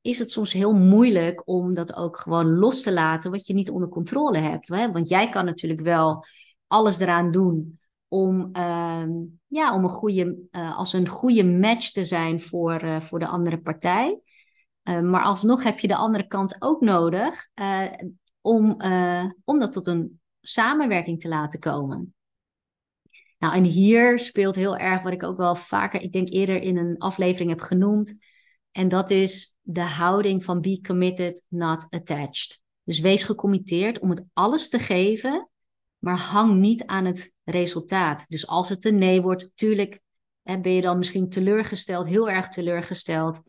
Is 0.00 0.18
het 0.18 0.30
soms 0.30 0.52
heel 0.52 0.72
moeilijk 0.72 1.48
om 1.48 1.74
dat 1.74 1.94
ook 1.94 2.16
gewoon 2.16 2.58
los 2.58 2.82
te 2.82 2.92
laten. 2.92 3.30
Wat 3.30 3.46
je 3.46 3.54
niet 3.54 3.70
onder 3.70 3.88
controle 3.88 4.38
hebt. 4.38 4.68
Hè? 4.68 4.92
Want 4.92 5.08
jij 5.08 5.28
kan 5.28 5.44
natuurlijk 5.44 5.80
wel 5.80 6.24
alles 6.66 6.98
eraan 6.98 7.30
doen. 7.30 7.80
Om, 8.08 8.50
uh, 8.52 9.04
ja, 9.46 9.74
om 9.74 9.84
een 9.84 9.90
goede, 9.90 10.38
uh, 10.50 10.78
als 10.78 10.92
een 10.92 11.08
goede 11.08 11.44
match 11.44 11.90
te 11.90 12.04
zijn 12.04 12.40
voor, 12.40 12.84
uh, 12.84 13.00
voor 13.00 13.18
de 13.18 13.26
andere 13.26 13.60
partij. 13.60 14.20
Uh, 14.88 15.00
maar 15.00 15.22
alsnog 15.22 15.62
heb 15.62 15.78
je 15.78 15.88
de 15.88 15.96
andere 15.96 16.26
kant 16.26 16.56
ook 16.58 16.80
nodig 16.80 17.48
om, 18.40 18.76
om 19.44 19.58
dat 19.58 19.72
tot 19.72 19.86
een 19.86 20.20
samenwerking 20.40 21.20
te 21.20 21.28
laten 21.28 21.60
komen. 21.60 22.14
Nou, 23.38 23.54
en 23.54 23.64
hier 23.64 24.18
speelt 24.18 24.54
heel 24.54 24.76
erg 24.76 25.02
wat 25.02 25.12
ik 25.12 25.22
ook 25.22 25.36
wel 25.36 25.54
vaker, 25.54 26.00
ik 26.00 26.12
denk 26.12 26.28
eerder 26.28 26.62
in 26.62 26.76
een 26.76 26.98
aflevering 26.98 27.50
heb 27.50 27.60
genoemd. 27.60 28.18
En 28.72 28.88
dat 28.88 29.10
is 29.10 29.56
de 29.60 29.82
houding 29.82 30.44
van 30.44 30.60
be 30.60 30.80
committed, 30.80 31.44
not 31.48 31.86
attached. 31.90 32.60
Dus 32.82 33.00
wees 33.00 33.22
gecommitteerd 33.22 33.98
om 33.98 34.10
het 34.10 34.28
alles 34.32 34.68
te 34.68 34.78
geven, 34.78 35.48
maar 36.06 36.18
hang 36.18 36.56
niet 36.56 36.84
aan 36.84 37.04
het 37.04 37.32
resultaat. 37.44 38.24
Dus 38.28 38.46
als 38.46 38.68
het 38.68 38.84
een 38.84 38.98
nee 38.98 39.22
wordt, 39.22 39.50
tuurlijk 39.54 40.00
ben 40.42 40.72
je 40.72 40.80
dan 40.80 40.98
misschien 40.98 41.28
teleurgesteld, 41.28 42.06
heel 42.06 42.30
erg 42.30 42.48
teleurgesteld. 42.48 43.40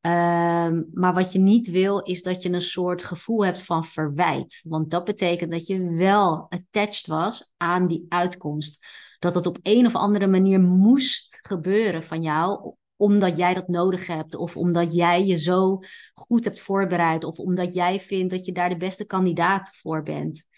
Ehm, 0.00 0.82
maar 0.92 1.14
wat 1.14 1.32
je 1.32 1.38
niet 1.38 1.70
wil, 1.70 2.00
is 2.00 2.22
dat 2.22 2.42
je 2.42 2.52
een 2.52 2.60
soort 2.60 3.02
gevoel 3.02 3.44
hebt 3.44 3.62
van 3.62 3.84
verwijt. 3.84 4.60
Want 4.64 4.90
dat 4.90 5.04
betekent 5.04 5.50
dat 5.50 5.66
je 5.66 5.90
wel 5.90 6.46
attached 6.48 7.06
was 7.06 7.52
aan 7.56 7.86
die 7.86 8.06
uitkomst. 8.08 8.86
Dat 9.18 9.34
het 9.34 9.46
op 9.46 9.58
een 9.62 9.86
of 9.86 9.94
andere 9.94 10.26
manier 10.26 10.60
moest 10.60 11.38
gebeuren 11.42 12.04
van 12.04 12.22
jou, 12.22 12.74
omdat 12.96 13.36
jij 13.36 13.54
dat 13.54 13.68
nodig 13.68 14.06
hebt. 14.06 14.34
Of 14.34 14.56
omdat 14.56 14.94
jij 14.94 15.26
je 15.26 15.36
zo 15.36 15.78
goed 16.14 16.44
hebt 16.44 16.60
voorbereid. 16.60 17.24
Of 17.24 17.38
omdat 17.38 17.74
jij 17.74 18.00
vindt 18.00 18.30
dat 18.30 18.44
je 18.44 18.52
daar 18.52 18.68
de 18.68 18.76
beste 18.76 19.06
kandidaat 19.06 19.70
voor 19.74 20.02
bent. 20.02 20.48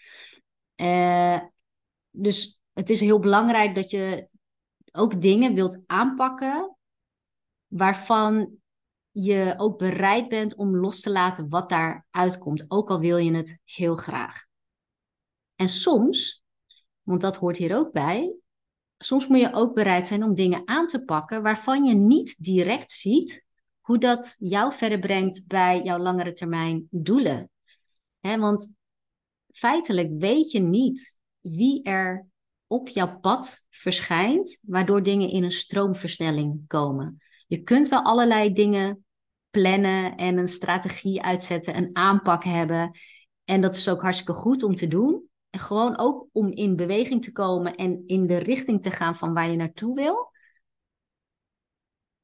Uh, 0.75 1.39
dus 2.09 2.61
het 2.73 2.89
is 2.89 2.99
heel 2.99 3.19
belangrijk 3.19 3.75
dat 3.75 3.89
je 3.89 4.27
ook 4.91 5.21
dingen 5.21 5.53
wilt 5.53 5.81
aanpakken 5.85 6.77
waarvan 7.67 8.57
je 9.11 9.53
ook 9.57 9.77
bereid 9.77 10.29
bent 10.29 10.55
om 10.55 10.77
los 10.77 10.99
te 10.99 11.09
laten 11.09 11.49
wat 11.49 11.69
daar 11.69 12.07
uitkomt, 12.11 12.65
ook 12.67 12.89
al 12.89 12.99
wil 12.99 13.17
je 13.17 13.35
het 13.35 13.59
heel 13.63 13.95
graag. 13.95 14.45
En 15.55 15.69
soms, 15.69 16.43
want 17.01 17.21
dat 17.21 17.35
hoort 17.35 17.57
hier 17.57 17.75
ook 17.75 17.91
bij, 17.91 18.35
soms 18.97 19.27
moet 19.27 19.39
je 19.39 19.53
ook 19.53 19.73
bereid 19.73 20.07
zijn 20.07 20.23
om 20.23 20.35
dingen 20.35 20.61
aan 20.65 20.87
te 20.87 21.03
pakken 21.03 21.43
waarvan 21.43 21.83
je 21.83 21.95
niet 21.95 22.43
direct 22.43 22.91
ziet 22.91 23.45
hoe 23.79 23.97
dat 23.97 24.35
jou 24.39 24.73
verder 24.73 24.99
brengt 24.99 25.47
bij 25.47 25.81
jouw 25.83 25.97
langere 25.97 26.33
termijn 26.33 26.87
doelen. 26.89 27.49
want 28.19 28.73
feitelijk 29.53 30.09
weet 30.17 30.51
je 30.51 30.59
niet 30.59 31.17
wie 31.39 31.83
er 31.83 32.27
op 32.67 32.87
jouw 32.87 33.19
pad 33.19 33.67
verschijnt, 33.69 34.59
waardoor 34.61 35.03
dingen 35.03 35.29
in 35.29 35.43
een 35.43 35.51
stroomversnelling 35.51 36.67
komen. 36.67 37.21
Je 37.47 37.63
kunt 37.63 37.89
wel 37.89 38.01
allerlei 38.03 38.53
dingen 38.53 39.05
plannen 39.49 40.15
en 40.15 40.37
een 40.37 40.47
strategie 40.47 41.21
uitzetten, 41.21 41.77
een 41.77 41.89
aanpak 41.93 42.43
hebben. 42.43 42.91
En 43.43 43.61
dat 43.61 43.75
is 43.75 43.89
ook 43.89 44.01
hartstikke 44.01 44.33
goed 44.33 44.63
om 44.63 44.75
te 44.75 44.87
doen. 44.87 45.27
En 45.49 45.59
gewoon 45.59 45.97
ook 45.97 46.27
om 46.31 46.51
in 46.51 46.75
beweging 46.75 47.23
te 47.23 47.31
komen 47.31 47.75
en 47.75 48.03
in 48.05 48.27
de 48.27 48.37
richting 48.37 48.81
te 48.81 48.91
gaan 48.91 49.15
van 49.15 49.33
waar 49.33 49.49
je 49.49 49.55
naartoe 49.55 49.95
wil. 49.95 50.31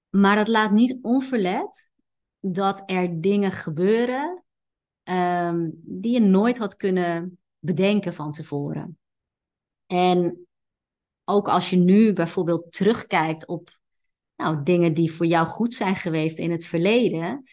Maar 0.10 0.36
dat 0.36 0.48
laat 0.48 0.72
niet 0.72 0.98
onverlet 1.02 1.92
dat 2.40 2.84
er 2.86 3.22
dingen 3.22 3.52
gebeuren 3.52 4.44
um, 5.10 5.72
die 5.84 6.14
je 6.14 6.22
nooit 6.22 6.58
had 6.58 6.76
kunnen 6.76 7.40
bedenken 7.60 8.14
van 8.14 8.32
tevoren. 8.32 8.98
En 9.86 10.48
ook 11.26 11.48
als 11.48 11.70
je 11.70 11.76
nu 11.76 12.14
bijvoorbeeld 12.14 12.72
terugkijkt 12.72 13.48
op 13.48 13.78
nou, 14.36 14.64
dingen 14.64 14.94
die 14.94 15.12
voor 15.12 15.26
jou 15.26 15.48
goed 15.48 15.74
zijn 15.74 15.96
geweest 15.96 16.38
in 16.38 16.52
het 16.52 16.66
verleden, 16.66 17.44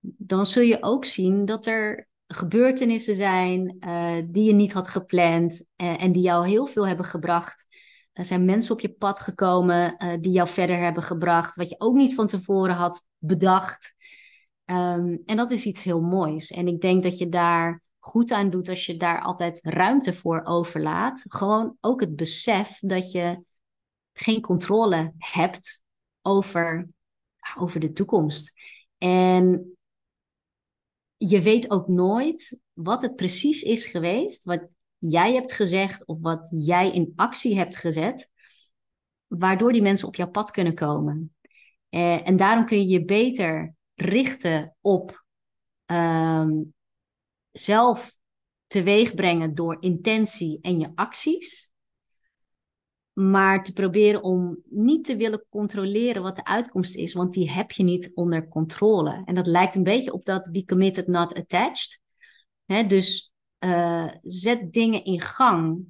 dan 0.00 0.46
zul 0.46 0.62
je 0.62 0.82
ook 0.82 1.04
zien 1.04 1.44
dat 1.44 1.66
er 1.66 2.08
gebeurtenissen 2.26 3.16
zijn 3.16 3.76
uh, 3.86 4.16
die 4.26 4.44
je 4.44 4.52
niet 4.52 4.72
had 4.72 4.88
gepland 4.88 5.66
uh, 5.76 6.02
en 6.02 6.12
die 6.12 6.22
jou 6.22 6.48
heel 6.48 6.66
veel 6.66 6.86
hebben 6.86 7.06
gebracht. 7.06 7.66
Er 8.12 8.24
zijn 8.24 8.44
mensen 8.44 8.74
op 8.74 8.80
je 8.80 8.92
pad 8.92 9.20
gekomen 9.20 9.94
uh, 9.98 10.12
die 10.20 10.32
jou 10.32 10.48
verder 10.48 10.78
hebben 10.78 11.02
gebracht, 11.02 11.56
wat 11.56 11.68
je 11.68 11.80
ook 11.80 11.94
niet 11.94 12.14
van 12.14 12.26
tevoren 12.26 12.74
had 12.74 13.04
bedacht. 13.18 13.94
Um, 14.70 15.22
en 15.26 15.36
dat 15.36 15.50
is 15.50 15.64
iets 15.64 15.82
heel 15.82 16.00
moois. 16.00 16.50
En 16.50 16.68
ik 16.68 16.80
denk 16.80 17.02
dat 17.02 17.18
je 17.18 17.28
daar 17.28 17.82
goed 17.98 18.32
aan 18.32 18.50
doet 18.50 18.68
als 18.68 18.86
je 18.86 18.96
daar 18.96 19.20
altijd 19.20 19.60
ruimte 19.62 20.12
voor 20.12 20.44
overlaat. 20.44 21.24
Gewoon 21.28 21.76
ook 21.80 22.00
het 22.00 22.16
besef 22.16 22.78
dat 22.78 23.10
je 23.10 23.44
geen 24.12 24.40
controle 24.40 25.12
hebt 25.18 25.84
over, 26.22 26.88
over 27.58 27.80
de 27.80 27.92
toekomst. 27.92 28.52
En 28.98 29.76
je 31.16 31.42
weet 31.42 31.70
ook 31.70 31.88
nooit 31.88 32.58
wat 32.72 33.02
het 33.02 33.16
precies 33.16 33.62
is 33.62 33.86
geweest, 33.86 34.44
wat 34.44 34.68
jij 34.98 35.34
hebt 35.34 35.52
gezegd 35.52 36.06
of 36.06 36.18
wat 36.20 36.52
jij 36.54 36.90
in 36.90 37.12
actie 37.16 37.56
hebt 37.56 37.76
gezet, 37.76 38.30
waardoor 39.26 39.72
die 39.72 39.82
mensen 39.82 40.08
op 40.08 40.14
jouw 40.14 40.30
pad 40.30 40.50
kunnen 40.50 40.74
komen. 40.74 41.34
Eh, 41.88 42.28
en 42.28 42.36
daarom 42.36 42.66
kun 42.66 42.78
je 42.78 42.86
je 42.86 43.04
beter 43.04 43.75
richten 43.96 44.76
op 44.80 45.24
um, 45.86 46.74
zelf 47.52 48.16
teweeg 48.66 49.14
brengen 49.14 49.54
door 49.54 49.76
intentie 49.80 50.58
en 50.60 50.78
je 50.78 50.92
acties. 50.94 51.74
Maar 53.12 53.64
te 53.64 53.72
proberen 53.72 54.22
om 54.22 54.62
niet 54.64 55.04
te 55.04 55.16
willen 55.16 55.46
controleren 55.48 56.22
wat 56.22 56.36
de 56.36 56.44
uitkomst 56.44 56.96
is, 56.96 57.12
want 57.14 57.34
die 57.34 57.50
heb 57.50 57.70
je 57.70 57.82
niet 57.82 58.10
onder 58.14 58.48
controle. 58.48 59.22
En 59.24 59.34
dat 59.34 59.46
lijkt 59.46 59.74
een 59.74 59.82
beetje 59.82 60.12
op 60.12 60.24
dat 60.24 60.48
be 60.52 60.64
committed, 60.64 61.06
not 61.06 61.34
attached. 61.34 62.00
dus 62.66 63.32
uh, 63.58 64.12
zet 64.20 64.72
dingen 64.72 65.04
in 65.04 65.20
gang 65.20 65.84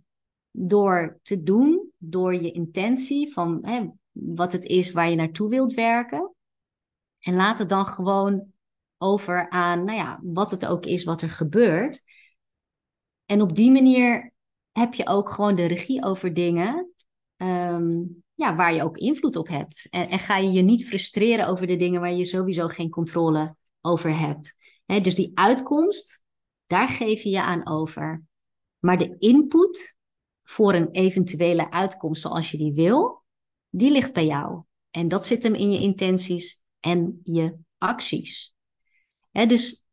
door 0.51 1.19
te 1.23 1.43
doen, 1.43 1.91
door 1.97 2.35
je 2.35 2.51
intentie 2.51 3.33
van 3.33 3.67
wat 4.13 4.53
het 4.53 4.65
is 4.65 4.93
waar 4.93 5.11
je 5.11 5.17
naartoe 5.17 5.49
wilt 5.49 5.75
werken. 5.75 6.36
En 7.27 7.35
laat 7.35 7.59
het 7.59 7.69
dan 7.69 7.87
gewoon 7.87 8.53
over 8.99 9.51
aan, 9.51 9.85
nou 9.85 9.99
ja, 9.99 10.21
wat 10.23 10.51
het 10.51 10.67
ook 10.67 10.85
is 10.85 11.05
wat 11.05 11.23
er 11.23 11.31
gebeurt. 11.31 12.05
En 13.25 13.43
op 13.43 13.55
die 13.55 13.71
manier 13.71 14.33
heb 14.73 14.95
je 14.95 15.07
ook 15.07 15.31
gewoon 15.31 15.55
de 15.55 15.67
regie 15.67 16.05
over 16.05 16.35
dingen 16.35 16.95
Ehm, 17.37 18.03
ja, 18.35 18.57
waar 18.57 18.75
je 18.75 18.83
ook 18.83 18.97
invloed 18.97 19.37
op 19.37 19.49
hebt. 19.49 19.87
En, 19.91 20.09
en, 20.09 20.19
ga 20.19 20.37
je 20.37 20.51
je 20.51 20.63
niet 20.63 20.87
frustreren 20.87 21.47
over 21.47 21.67
de 21.67 21.77
dingen 21.77 22.01
waar 22.01 22.13
je 22.13 22.25
sowieso 22.25 22.69
geen 22.69 22.91
controle 22.91 23.57
over 23.81 24.19
hebt. 24.19 24.57
dus 24.87 25.15
die 25.15 25.31
uitkomst, 25.35 26.23
daar 26.67 26.89
geef 26.89 27.23
je 27.23 27.31
je 27.31 27.43
aan 27.43 27.69
over. 27.69 28.23
Maar 28.79 28.99
de 28.99 29.17
input 29.19 29.97
voor 30.43 30.75
een 30.75 30.91
eventuele 30.91 31.71
uitkomst 31.71 32.23
zoals 32.23 32.51
je 32.51 32.59
die 32.59 32.73
wil, 32.73 33.23
die 33.69 33.91
ligt 33.91 34.13
bij 34.13 34.27
jou. 34.27 34.63
En 34.91 35.09
dat 35.09 35.27
zit 35.27 35.43
hem 35.43 35.55
in 35.55 35.73
je 35.73 35.81
intenties 35.81 36.61
en 36.87 37.21
je 37.23 37.57
acties. 37.79 38.55
dus 39.31 39.85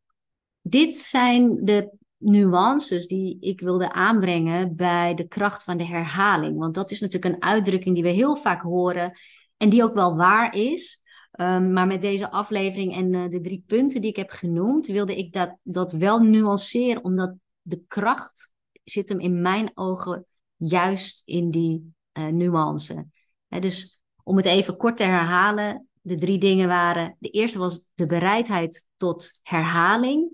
dit 0.60 0.96
zijn 0.96 1.64
de 1.64 1.92
nuances 2.16 3.06
die 3.06 3.36
ik 3.40 3.60
wilde 3.60 3.92
aanbrengen 3.92 4.76
bij 4.76 5.14
de 5.14 5.28
kracht 5.28 5.62
van 5.62 5.76
de 5.76 5.84
herhaling. 5.84 6.58
Want 6.58 6.74
dat 6.74 6.90
is 6.90 7.00
natuurlijk 7.00 7.34
een 7.34 7.42
uitdrukking 7.42 7.94
die 7.94 8.04
we 8.04 8.10
heel 8.10 8.36
vaak 8.36 8.62
horen 8.62 9.18
en 9.56 9.68
die 9.68 9.82
ook 9.82 9.94
wel 9.94 10.16
waar 10.16 10.54
is. 10.56 11.02
Um, 11.40 11.72
maar 11.72 11.86
met 11.86 12.00
deze 12.00 12.30
aflevering 12.30 12.94
en 12.94 13.12
uh, 13.12 13.28
de 13.28 13.40
drie 13.40 13.64
punten 13.66 14.00
die 14.00 14.10
ik 14.10 14.16
heb 14.16 14.30
genoemd, 14.30 14.86
wilde 14.86 15.16
ik 15.16 15.32
dat, 15.32 15.56
dat 15.62 15.92
wel 15.92 16.18
nuanceren, 16.18 17.04
omdat 17.04 17.34
de 17.62 17.82
kracht 17.86 18.52
zit 18.84 19.08
hem 19.08 19.20
in 19.20 19.40
mijn 19.40 19.70
ogen 19.74 20.26
juist 20.56 21.22
in 21.28 21.50
die 21.50 21.94
uh, 22.18 22.26
nuance. 22.26 23.06
dus 23.48 24.00
om 24.22 24.36
het 24.36 24.46
even 24.46 24.76
kort 24.76 24.96
te 24.96 25.04
herhalen, 25.04 25.88
de 26.04 26.16
drie 26.16 26.38
dingen 26.38 26.68
waren: 26.68 27.16
de 27.18 27.30
eerste 27.30 27.58
was 27.58 27.86
de 27.94 28.06
bereidheid 28.06 28.84
tot 28.96 29.40
herhaling 29.42 30.32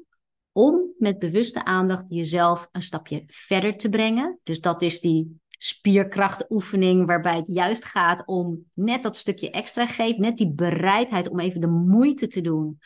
om 0.52 0.94
met 0.98 1.18
bewuste 1.18 1.64
aandacht 1.64 2.04
jezelf 2.08 2.68
een 2.72 2.82
stapje 2.82 3.24
verder 3.26 3.76
te 3.76 3.88
brengen. 3.88 4.38
Dus 4.42 4.60
dat 4.60 4.82
is 4.82 5.00
die 5.00 5.40
spierkrachtoefening 5.48 7.06
waarbij 7.06 7.36
het 7.36 7.46
juist 7.46 7.84
gaat 7.84 8.26
om 8.26 8.64
net 8.74 9.02
dat 9.02 9.16
stukje 9.16 9.50
extra 9.50 9.86
geeft, 9.86 10.18
net 10.18 10.36
die 10.36 10.52
bereidheid 10.52 11.28
om 11.28 11.40
even 11.40 11.60
de 11.60 11.66
moeite 11.66 12.26
te 12.26 12.40
doen 12.40 12.78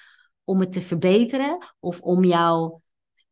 om 0.45 0.61
het 0.61 0.73
te 0.73 0.81
verbeteren 0.81 1.59
of 1.81 2.01
om 2.01 2.25
jouw 2.25 2.83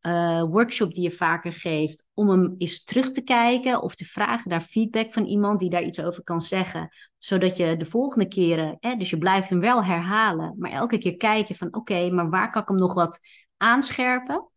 uh, 0.07 0.43
workshop 0.43 0.93
die 0.93 1.03
je 1.03 1.11
vaker 1.11 1.53
geeft, 1.53 2.05
om 2.15 2.29
hem 2.29 2.55
eens 2.59 2.85
terug 2.85 3.11
te 3.11 3.23
kijken 3.23 3.83
of 3.83 3.95
te 3.95 4.05
vragen 4.05 4.51
naar 4.51 4.61
feedback 4.61 5.12
van 5.12 5.25
iemand 5.25 5.61
die 5.61 5.71
daar 5.71 5.83
iets 5.83 6.01
over 6.01 6.23
kan 6.23 6.41
zeggen, 6.41 6.88
zodat 7.19 7.57
je 7.57 7.77
de 7.77 7.85
volgende 7.85 8.29
keren, 8.29 8.77
hè, 8.81 8.97
dus 8.97 9.11
je 9.11 9.19
blijft 9.19 9.49
hem 9.49 9.61
wel 9.61 9.85
herhalen, 9.85 10.55
maar 10.59 10.71
elke 10.71 10.99
keer 10.99 11.17
kijken 11.17 11.55
van 11.55 11.75
oké, 11.75 12.11
maar 12.11 12.31
waar 12.31 12.51
kan 12.51 12.62
ik 12.62 12.69
hem 12.69 12.79
nog 12.79 12.95
wat 12.95 13.21
aanscherpen. 13.57 14.49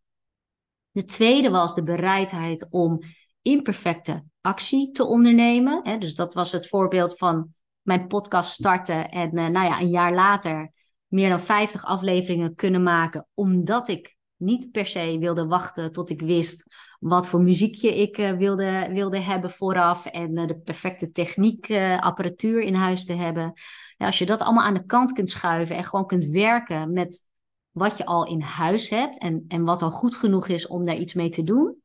De 0.90 1.04
tweede 1.04 1.50
was 1.50 1.74
de 1.74 1.82
bereidheid 1.82 2.66
om 2.70 2.98
imperfecte 3.42 4.24
actie 4.40 4.90
te 4.90 5.04
ondernemen. 5.04 5.80
Hè? 5.82 5.98
Dus 5.98 6.14
dat 6.14 6.34
was 6.34 6.52
het 6.52 6.68
voorbeeld 6.68 7.18
van 7.18 7.54
mijn 7.82 8.06
podcast 8.06 8.52
starten 8.52 9.08
en 9.08 9.38
uh, 9.38 9.46
nou 9.46 9.66
ja, 9.66 9.80
een 9.80 9.90
jaar 9.90 10.14
later 10.14 10.72
meer 11.06 11.28
dan 11.28 11.40
50 11.40 11.84
afleveringen 11.84 12.54
kunnen 12.54 12.82
maken, 12.82 13.26
omdat 13.34 13.88
ik 13.88 14.15
niet 14.36 14.70
per 14.70 14.86
se 14.86 15.16
wilde 15.18 15.46
wachten 15.46 15.92
tot 15.92 16.10
ik 16.10 16.20
wist 16.20 16.64
wat 17.00 17.26
voor 17.26 17.42
muziekje 17.42 17.96
ik 17.96 18.18
uh, 18.18 18.30
wilde, 18.30 18.88
wilde 18.92 19.18
hebben 19.18 19.50
vooraf 19.50 20.06
en 20.06 20.38
uh, 20.38 20.46
de 20.46 20.58
perfecte 20.58 21.12
techniek, 21.12 21.70
apparatuur 22.00 22.60
in 22.60 22.74
huis 22.74 23.04
te 23.04 23.12
hebben. 23.12 23.52
Ja, 23.96 24.06
als 24.06 24.18
je 24.18 24.26
dat 24.26 24.40
allemaal 24.40 24.64
aan 24.64 24.74
de 24.74 24.86
kant 24.86 25.12
kunt 25.12 25.30
schuiven 25.30 25.76
en 25.76 25.84
gewoon 25.84 26.06
kunt 26.06 26.24
werken 26.24 26.92
met 26.92 27.26
wat 27.70 27.96
je 27.96 28.06
al 28.06 28.26
in 28.26 28.40
huis 28.40 28.88
hebt 28.88 29.18
en, 29.18 29.44
en 29.48 29.64
wat 29.64 29.82
al 29.82 29.90
goed 29.90 30.16
genoeg 30.16 30.48
is 30.48 30.66
om 30.66 30.84
daar 30.84 30.96
iets 30.96 31.14
mee 31.14 31.28
te 31.28 31.44
doen. 31.44 31.82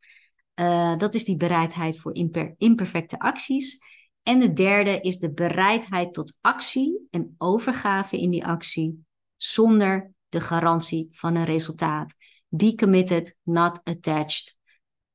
Dat 0.98 1.14
is 1.14 1.26
die 1.26 1.38
bereidheid 1.38 2.00
voor 2.00 2.16
imper 2.16 2.54
imperfecte 2.58 3.20
acties. 3.20 3.80
En 4.24 4.40
de 4.40 4.54
derde 4.54 5.00
is 5.00 5.20
de 5.20 5.34
bereidheid 5.34 6.14
tot 6.14 6.38
actie 6.42 7.08
en 7.10 7.36
overgave 7.38 8.20
in 8.20 8.30
die 8.30 8.46
actie 8.46 9.04
zonder 9.36 10.12
de 10.30 10.42
garantie 10.42 11.08
van 11.12 11.36
een 11.36 11.46
resultaat. 11.46 12.16
Be 12.54 12.76
committed, 12.76 13.38
not 13.44 13.80
attached. 13.84 14.56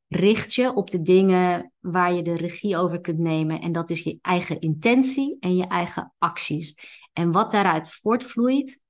Richt 0.08 0.54
je 0.54 0.74
op 0.74 0.90
de 0.90 1.02
dingen 1.02 1.72
waar 1.80 2.12
je 2.12 2.22
de 2.22 2.36
regie 2.36 2.76
over 2.76 3.00
kunt 3.00 3.18
nemen. 3.18 3.60
En 3.60 3.72
dat 3.72 3.90
is 3.90 4.02
je 4.02 4.18
eigen 4.22 4.60
intentie 4.60 5.36
en 5.40 5.56
je 5.56 5.66
eigen 5.66 6.14
acties. 6.18 6.74
En 7.12 7.32
wat 7.32 7.50
daaruit 7.50 7.92
voortvloeit, 7.92 8.80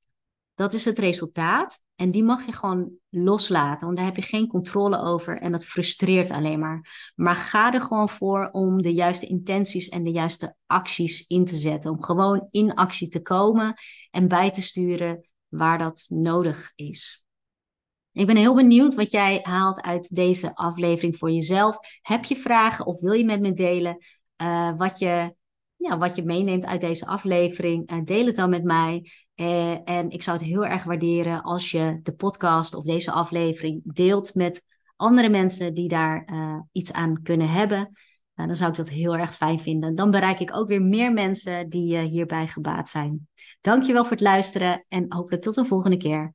dat 0.55 0.73
is 0.73 0.85
het 0.85 0.99
resultaat. 0.99 1.85
En 1.95 2.11
die 2.11 2.25
mag 2.25 2.47
je 2.47 2.53
gewoon 2.53 2.93
loslaten, 3.09 3.87
want 3.87 3.97
daar 3.99 4.07
heb 4.07 4.17
je 4.17 4.23
geen 4.23 4.49
controle 4.49 4.99
over 4.99 5.39
en 5.39 5.53
dat 5.53 5.65
frustreert 5.65 6.31
alleen 6.31 6.59
maar. 6.59 7.13
Maar 7.15 7.35
ga 7.35 7.73
er 7.73 7.81
gewoon 7.81 8.09
voor 8.09 8.49
om 8.53 8.83
de 8.83 8.95
juiste 8.95 9.27
intenties 9.27 9.89
en 9.89 10.05
de 10.05 10.11
juiste 10.11 10.57
acties 10.67 11.27
in 11.27 11.45
te 11.45 11.57
zetten. 11.57 11.91
Om 11.91 12.03
gewoon 12.03 12.49
in 12.51 12.75
actie 12.75 13.09
te 13.09 13.23
komen 13.23 13.75
en 14.11 14.29
bij 14.29 14.51
te 14.51 14.63
sturen 14.63 15.29
waar 15.49 15.79
dat 15.79 16.07
nodig 16.09 16.73
is. 16.75 17.26
Ik 18.17 18.27
ben 18.27 18.37
heel 18.37 18.55
benieuwd 18.55 18.95
wat 18.95 19.11
jij 19.11 19.39
haalt 19.43 19.83
uit 19.83 20.15
deze 20.15 20.55
aflevering 20.55 21.17
voor 21.17 21.31
jezelf. 21.31 21.79
Heb 22.01 22.25
je 22.25 22.37
vragen 22.37 22.87
of 22.87 23.01
wil 23.01 23.13
je 23.13 23.25
met 23.25 23.41
me 23.41 23.53
delen 23.53 23.97
uh, 24.43 24.73
wat 24.77 24.99
je 24.99 25.35
ja, 25.77 25.99
wat 25.99 26.17
je 26.17 26.25
meeneemt 26.25 26.67
uit 26.67 26.81
deze 26.81 27.07
aflevering. 27.07 27.93
Uh, 27.93 27.99
deel 28.05 28.27
het 28.27 28.37
dan 28.37 28.51
met 28.51 28.65
mij. 28.65 29.07
Uh, 29.35 29.89
en 29.89 30.11
ik 30.11 30.23
zou 30.23 30.37
het 30.37 30.47
heel 30.47 30.67
erg 30.67 30.85
waarderen 30.85 31.43
als 31.43 31.71
je 31.71 32.01
de 32.03 32.13
podcast 32.13 32.75
of 32.75 32.85
deze 32.85 33.11
aflevering 33.11 33.81
deelt 33.85 34.35
met 34.35 34.65
andere 34.97 35.29
mensen 35.29 35.75
die 35.75 35.89
daar 35.89 36.29
iets 36.73 36.93
aan 36.93 37.23
kunnen 37.23 37.49
hebben. 37.51 37.91
dan 38.35 38.57
zou 38.57 38.71
ik 38.71 38.77
dat 38.77 38.89
heel 38.89 39.17
erg 39.17 39.35
fijn 39.35 39.59
vinden. 39.59 39.95
Dan 39.95 40.11
bereik 40.11 40.41
ik 40.41 40.57
ook 40.57 40.69
weer 40.69 40.83
meer 40.83 41.13
mensen 41.13 41.69
die 41.69 41.99
hierbij 41.99 42.47
gebaat 42.47 42.89
zijn. 42.89 43.29
Dankjewel 43.61 44.03
voor 44.03 44.13
het 44.13 44.21
luisteren 44.21 44.85
en 44.89 45.05
hopelijk 45.09 45.43
tot 45.43 45.57
een 45.57 45.67
volgende 45.67 45.97
keer. 45.97 46.35